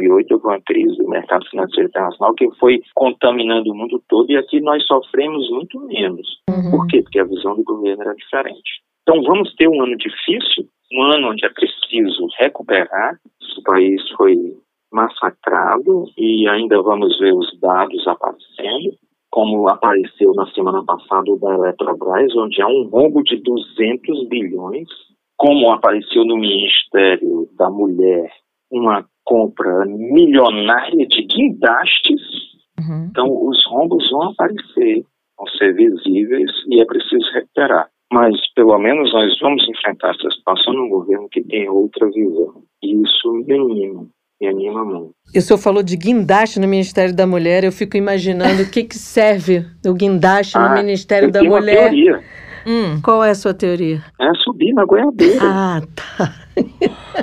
[0.00, 4.36] 2008 houve uma crise do mercado financeiro internacional que foi contaminando o mundo todo e
[4.36, 6.26] aqui nós sofremos muito menos.
[6.48, 6.70] Uhum.
[6.70, 7.02] Por quê?
[7.02, 8.80] Porque a visão do governo era diferente.
[9.02, 13.18] Então vamos ter um ano difícil, um ano onde é preciso recuperar.
[13.58, 14.36] O país foi
[14.92, 18.96] massacrado e ainda vamos ver os dados aparecendo,
[19.30, 24.88] como apareceu na semana passada o da Eletrobras, onde há um rombo de 200 bilhões,
[25.36, 28.30] como apareceu no Ministério da Mulher
[28.70, 32.20] uma compra milionária de guindastes,
[32.78, 33.08] uhum.
[33.10, 35.04] então os rombos vão aparecer,
[35.38, 37.88] vão ser visíveis e é preciso recuperar.
[38.12, 42.62] Mas, pelo menos, nós vamos enfrentar essa situação num governo que tem outra visão.
[42.82, 44.06] E isso me anima,
[44.40, 45.14] me anima muito.
[45.34, 48.96] O senhor falou de guindaste no Ministério da Mulher, eu fico imaginando o que, que
[48.96, 51.78] serve o guindaste ah, no Ministério da Mulher.
[51.78, 52.24] Uma teoria.
[52.66, 53.00] Hum.
[53.02, 54.02] Qual é a sua teoria?
[54.20, 55.40] É subir na goiabeira.
[55.42, 56.34] Ah, tá.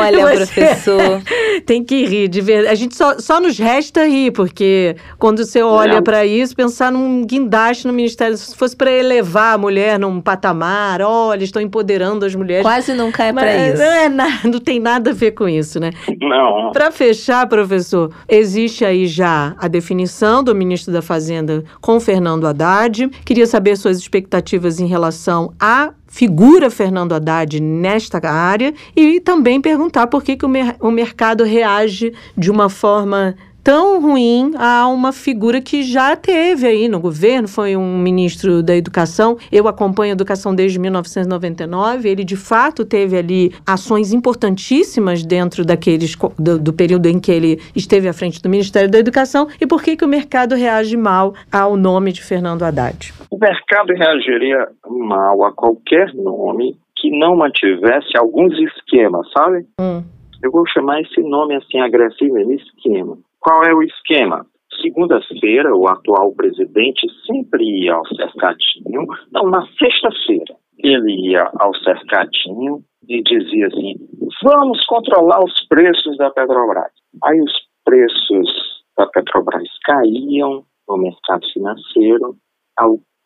[0.00, 1.22] Olha, Você professor.
[1.64, 2.72] Tem que rir, de verdade.
[2.72, 7.24] A gente só, só nos resta rir, porque quando você olha para isso, pensar num
[7.24, 12.34] guindaste no Ministério, se fosse para elevar a mulher num patamar, olha, estão empoderando as
[12.34, 12.62] mulheres.
[12.62, 13.78] Quase não cai para isso.
[13.78, 15.90] Não, é na, não tem nada a ver com isso, né?
[16.20, 16.72] Não.
[16.72, 23.08] Para fechar, professor, existe aí já a definição do ministro da Fazenda com Fernando Haddad.
[23.24, 30.06] Queria saber suas expectativas em relação a figura Fernando Haddad nesta área e também perguntar
[30.08, 35.12] por que, que o, mer o mercado reage de uma forma tão ruim a uma
[35.12, 39.36] figura que já teve aí no governo, foi um ministro da Educação.
[39.50, 42.08] Eu acompanho a educação desde 1999.
[42.08, 47.60] Ele de fato teve ali ações importantíssimas dentro daqueles do, do período em que ele
[47.74, 49.46] esteve à frente do Ministério da Educação.
[49.60, 53.12] E por que que o mercado reage mal ao nome de Fernando Haddad?
[53.30, 59.66] O mercado reagiria mal a qualquer nome que não mantivesse alguns esquemas, sabe?
[59.80, 60.02] Hum.
[60.42, 63.16] Eu vou chamar esse nome assim agressivo, esquema.
[63.42, 64.46] Qual é o esquema?
[64.80, 72.82] Segunda-feira, o atual presidente sempre ia ao cercadinho, não, na sexta-feira, ele ia ao cercadinho
[73.08, 73.96] e dizia assim:
[74.42, 76.92] vamos controlar os preços da Petrobras.
[77.24, 77.52] Aí os
[77.84, 78.48] preços
[78.96, 82.36] da Petrobras caíam no mercado financeiro,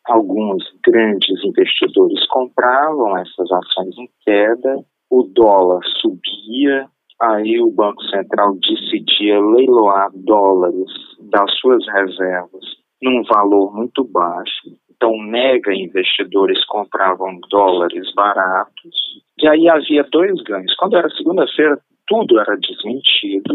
[0.05, 6.89] alguns grandes investidores compravam essas ações em queda, o dólar subia,
[7.19, 10.91] Aí o Banco Central decidia leiloar dólares
[11.31, 12.63] das suas reservas
[13.01, 14.69] num valor muito baixo.
[14.95, 18.95] Então, mega investidores compravam dólares baratos.
[19.39, 20.75] E aí havia dois ganhos.
[20.75, 23.53] Quando era segunda-feira, tudo era desmentido.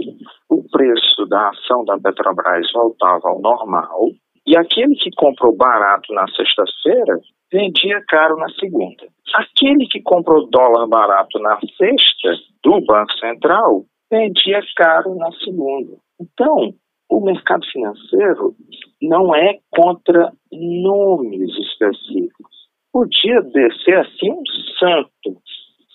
[0.49, 4.11] O preço da ação da Petrobras voltava ao normal.
[4.47, 7.21] E aquele que comprou barato na sexta-feira
[7.53, 9.07] vendia caro na segunda.
[9.35, 12.35] Aquele que comprou dólar barato na sexta
[12.65, 15.97] do Banco Central vendia caro na segunda.
[16.21, 16.75] Então,
[17.11, 18.55] o mercado financeiro
[19.01, 22.53] não é contra nomes específicos.
[22.93, 23.43] Podia
[23.85, 24.43] ser assim um
[24.79, 25.41] santo,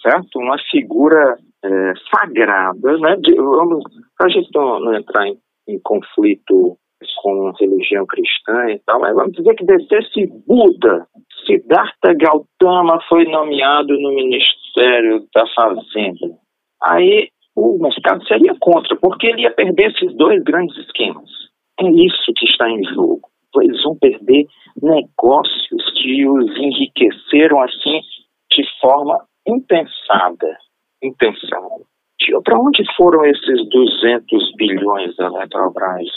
[0.01, 0.39] certo?
[0.39, 3.17] Uma figura é, sagrada, né?
[4.17, 5.37] Para a gente não, não entrar em,
[5.67, 6.77] em conflito
[7.21, 11.07] com religião cristã e tal, mas vamos dizer que descesse Buda,
[11.45, 16.37] Siddhartha Gautama foi nomeado no Ministério da Fazenda.
[16.81, 21.29] Aí o mercado seria contra, porque ele ia perder esses dois grandes esquemas.
[21.79, 23.21] É isso que está em jogo.
[23.59, 24.45] Eles vão perder
[24.81, 28.01] negócios que os enriqueceram assim
[28.51, 30.57] de forma impensada.
[31.01, 31.85] Impensada.
[32.43, 36.09] Para onde foram esses 200 bilhões da Petrobras?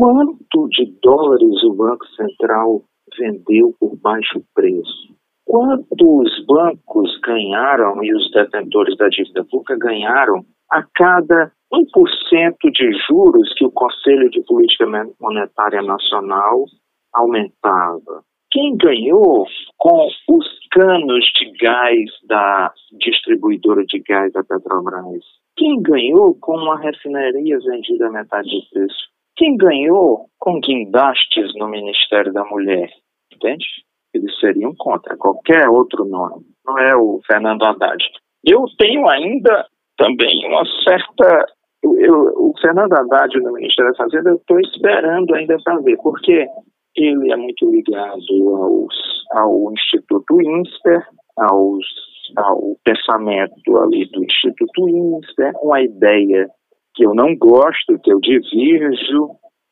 [0.00, 2.80] Quanto de dólares o Banco Central
[3.18, 5.14] vendeu por baixo preço?
[5.44, 10.42] Quanto os bancos ganharam e os detentores da dívida pública ganharam
[10.72, 14.86] a cada 1% de juros que o Conselho de Política
[15.20, 16.64] Monetária Nacional
[17.12, 18.24] aumentava?
[18.50, 19.44] Quem ganhou
[19.76, 25.24] com os canos de gás da distribuidora de gás da Petrobras?
[25.58, 29.09] Quem ganhou com uma refinaria vendida a metade do preço?
[29.40, 32.90] Quem ganhou com guindastes no Ministério da Mulher,
[33.32, 33.64] entende?
[34.12, 38.04] Eles seriam contra qualquer outro nome, não é o Fernando Haddad.
[38.44, 39.64] Eu tenho ainda
[39.96, 41.46] também uma certa.
[41.82, 45.96] Eu, eu, o Fernando Haddad no Ministério da Fazenda, eu estou esperando ainda para ver,
[46.02, 46.46] porque
[46.94, 48.94] ele é muito ligado aos,
[49.32, 51.02] ao Instituto INSPER,
[51.38, 51.86] aos,
[52.36, 56.46] ao pensamento ali do Instituto INSPER, uma ideia
[56.94, 59.30] que eu não gosto, que eu divirjo.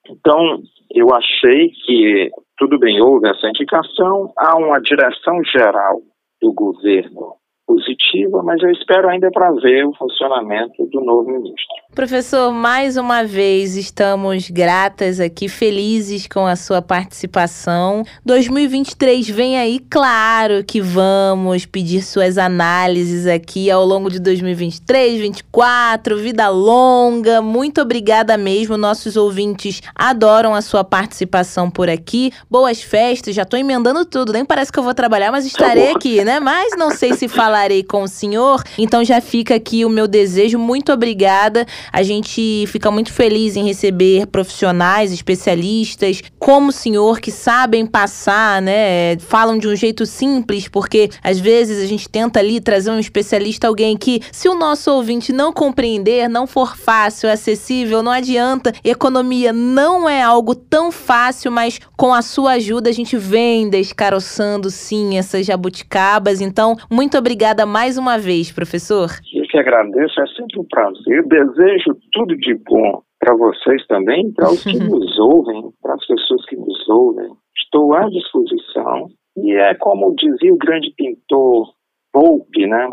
[0.08, 6.00] Então, eu achei que, tudo bem, houve essa indicação, há uma direção geral
[6.40, 7.37] do governo
[7.68, 11.66] positiva, mas eu espero ainda para ver o funcionamento do novo ministro.
[11.94, 18.04] Professor, mais uma vez estamos gratas aqui, felizes com a sua participação.
[18.24, 26.16] 2023 vem aí, claro que vamos pedir suas análises aqui ao longo de 2023, 2024,
[26.16, 27.42] vida longa.
[27.42, 32.32] Muito obrigada mesmo, nossos ouvintes adoram a sua participação por aqui.
[32.50, 36.24] Boas festas, já tô emendando tudo, nem parece que eu vou trabalhar, mas estarei aqui,
[36.24, 36.40] né?
[36.40, 37.28] Mas não sei se
[37.58, 40.58] falarei com o senhor, então já fica aqui o meu desejo.
[40.58, 41.66] Muito obrigada.
[41.92, 48.62] A gente fica muito feliz em receber profissionais, especialistas, como o senhor, que sabem passar,
[48.62, 49.18] né?
[49.18, 53.66] Falam de um jeito simples, porque às vezes a gente tenta ali trazer um especialista,
[53.66, 58.72] alguém que, se o nosso ouvinte não compreender, não for fácil, acessível, não adianta.
[58.84, 64.70] Economia não é algo tão fácil, mas com a sua ajuda a gente vem descaroçando
[64.70, 66.40] sim essas jabuticabas.
[66.40, 69.08] Então, muito obrigada mais uma vez, professor.
[69.34, 71.26] Eu que agradeço, é sempre um prazer.
[71.26, 76.44] Desejo tudo de bom para vocês também, para os que nos ouvem, para as pessoas
[76.46, 77.30] que nos ouvem.
[77.56, 79.08] Estou à disposição.
[79.36, 81.72] E é como dizia o grande pintor
[82.12, 82.88] Volpe, né,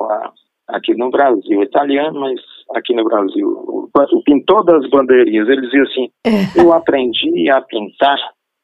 [0.68, 2.40] aqui no Brasil, italiano, mas
[2.76, 6.62] aqui no Brasil, o, o pintor das bandeirinhas, ele dizia assim: é.
[6.62, 8.18] Eu aprendi a pintar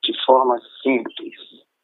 [0.04, 1.34] de forma simples.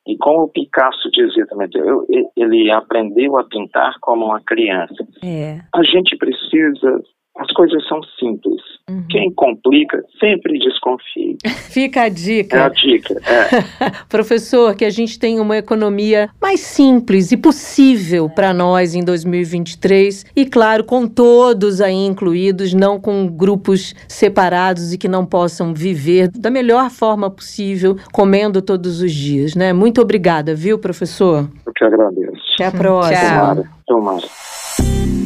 [0.08, 2.05] E como o Picasso dizia também, eu,
[2.36, 5.05] ele aprendeu a pintar como uma criança.
[5.24, 5.60] É.
[5.76, 7.01] A gente precisa
[7.38, 8.61] as coisas são simples.
[8.89, 9.03] Uhum.
[9.09, 11.38] Quem complica sempre desconfie.
[11.69, 12.57] Fica a dica.
[12.57, 13.13] É a dica.
[13.13, 13.91] É.
[14.09, 20.25] Professor, que a gente tenha uma economia mais simples e possível para nós em 2023
[20.35, 26.29] e claro, com todos aí incluídos, não com grupos separados e que não possam viver
[26.29, 29.73] da melhor forma possível, comendo todos os dias, né?
[29.73, 31.47] Muito obrigada, viu, professor?
[31.65, 32.38] Eu que agradeço.
[32.55, 33.19] Até a próxima.
[33.19, 33.69] Tomara.
[33.85, 35.16] Tomara.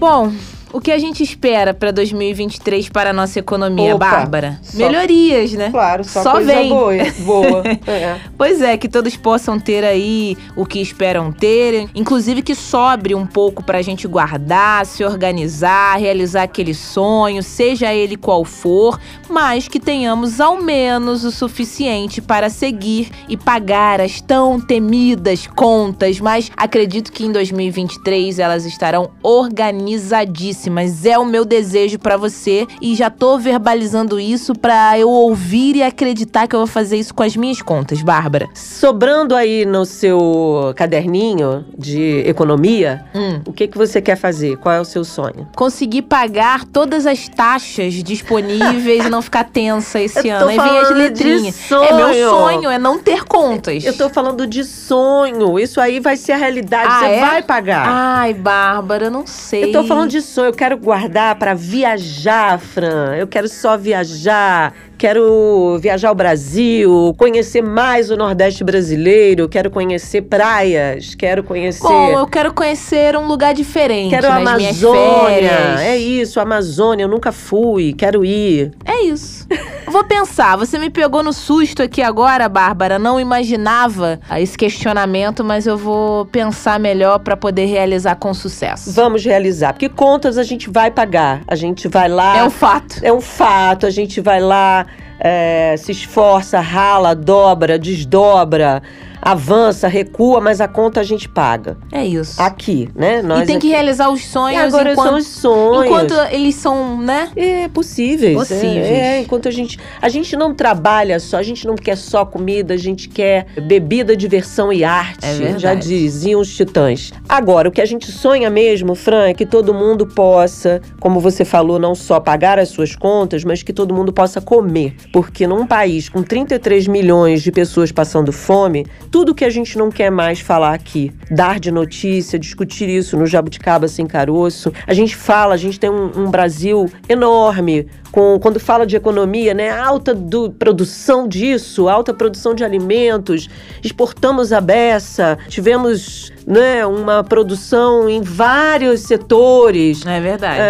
[0.00, 0.34] Bom,
[0.72, 4.58] o que a gente espera para 2023 para a nossa economia, Opa, Bárbara?
[4.62, 5.70] só- Melhorias, né?
[5.70, 6.68] Claro, só, Só coisa vem.
[6.68, 6.92] boa.
[7.20, 7.62] boa.
[7.86, 8.18] É.
[8.38, 13.26] Pois é, que todos possam ter aí o que esperam ter, inclusive que sobre um
[13.26, 18.98] pouco pra gente guardar, se organizar, realizar aquele sonho, seja ele qual for,
[19.28, 26.20] mas que tenhamos ao menos o suficiente para seguir e pagar as tão temidas contas,
[26.20, 30.59] mas acredito que em 2023 elas estarão organizadíssimas.
[31.04, 35.82] É o meu desejo pra você e já tô verbalizando isso pra eu ouvir e
[35.82, 38.48] acreditar que eu vou fazer isso com as minhas contas, Bárbara.
[38.54, 43.40] Sobrando aí no seu caderninho de economia, Hum.
[43.46, 44.56] o que, que você quer fazer?
[44.56, 45.48] Qual é o seu sonho?
[45.56, 50.48] Conseguir pagar todas as taxas disponíveis e não ficar tensa esse Eu ano.
[50.48, 51.70] Aí vem as letrinhas.
[51.72, 52.30] É meu sonho.
[52.30, 53.84] sonho, é não ter contas.
[53.84, 55.58] Eu tô falando de sonho.
[55.58, 56.88] Isso aí vai ser a realidade.
[56.90, 57.20] Ah, você é?
[57.20, 57.84] vai pagar.
[57.88, 59.64] Ai, Bárbara, não sei.
[59.64, 63.14] Eu tô falando de sonho, eu quero guardar pra viajar, Fran.
[63.14, 64.74] Eu quero só viajar.
[65.00, 71.88] Quero viajar ao Brasil, conhecer mais o Nordeste brasileiro, quero conhecer praias, quero conhecer.
[71.88, 75.80] Bom, eu quero conhecer um lugar diferente Quero a minhas Amazônia.
[75.80, 78.72] É isso, Amazônia, eu nunca fui, quero ir.
[78.84, 79.46] É isso.
[79.88, 80.56] Vou pensar.
[80.56, 82.98] Você me pegou no susto aqui agora, Bárbara.
[82.98, 88.92] Não imaginava esse questionamento, mas eu vou pensar melhor pra poder realizar com sucesso.
[88.92, 91.40] Vamos realizar, porque contas a gente vai pagar.
[91.48, 92.36] A gente vai lá.
[92.36, 93.00] É um fato.
[93.02, 94.86] É um fato, a gente vai lá,
[95.18, 98.82] é, se esforça, rala, dobra, desdobra,
[99.20, 101.76] avança, recua, mas a conta a gente paga.
[101.92, 102.40] É isso.
[102.40, 103.22] Aqui, né?
[103.22, 103.74] Nós e tem que aqui.
[103.74, 105.84] realizar os E sonhos agora enquanto, são os sonhos.
[105.86, 107.30] enquanto eles são, né?
[107.36, 108.36] É, possíveis.
[108.36, 108.86] Possíveis.
[108.86, 109.78] É, é, enquanto a gente.
[110.00, 114.16] A gente não trabalha só, a gente não quer só comida, a gente quer bebida,
[114.16, 115.24] diversão e arte.
[115.24, 115.62] É verdade.
[115.62, 117.12] Já diziam os titãs.
[117.28, 121.44] Agora, o que a gente sonha mesmo, Fran, é que todo mundo possa, como você
[121.44, 124.94] falou, não só pagar as suas contas, mas que todo mundo possa comer.
[125.12, 129.90] Porque num país com 33 milhões de pessoas passando fome, tudo que a gente não
[129.90, 134.72] quer mais falar aqui, dar de notícia, discutir isso no Jabuticaba Sem Caroço.
[134.86, 139.54] A gente fala, a gente tem um, um Brasil enorme, com, quando fala de economia,
[139.54, 139.70] né?
[139.70, 143.48] Alta do, produção disso, alta produção de alimentos,
[143.82, 150.04] exportamos a beça, tivemos né, uma produção em vários setores.
[150.06, 150.60] É verdade.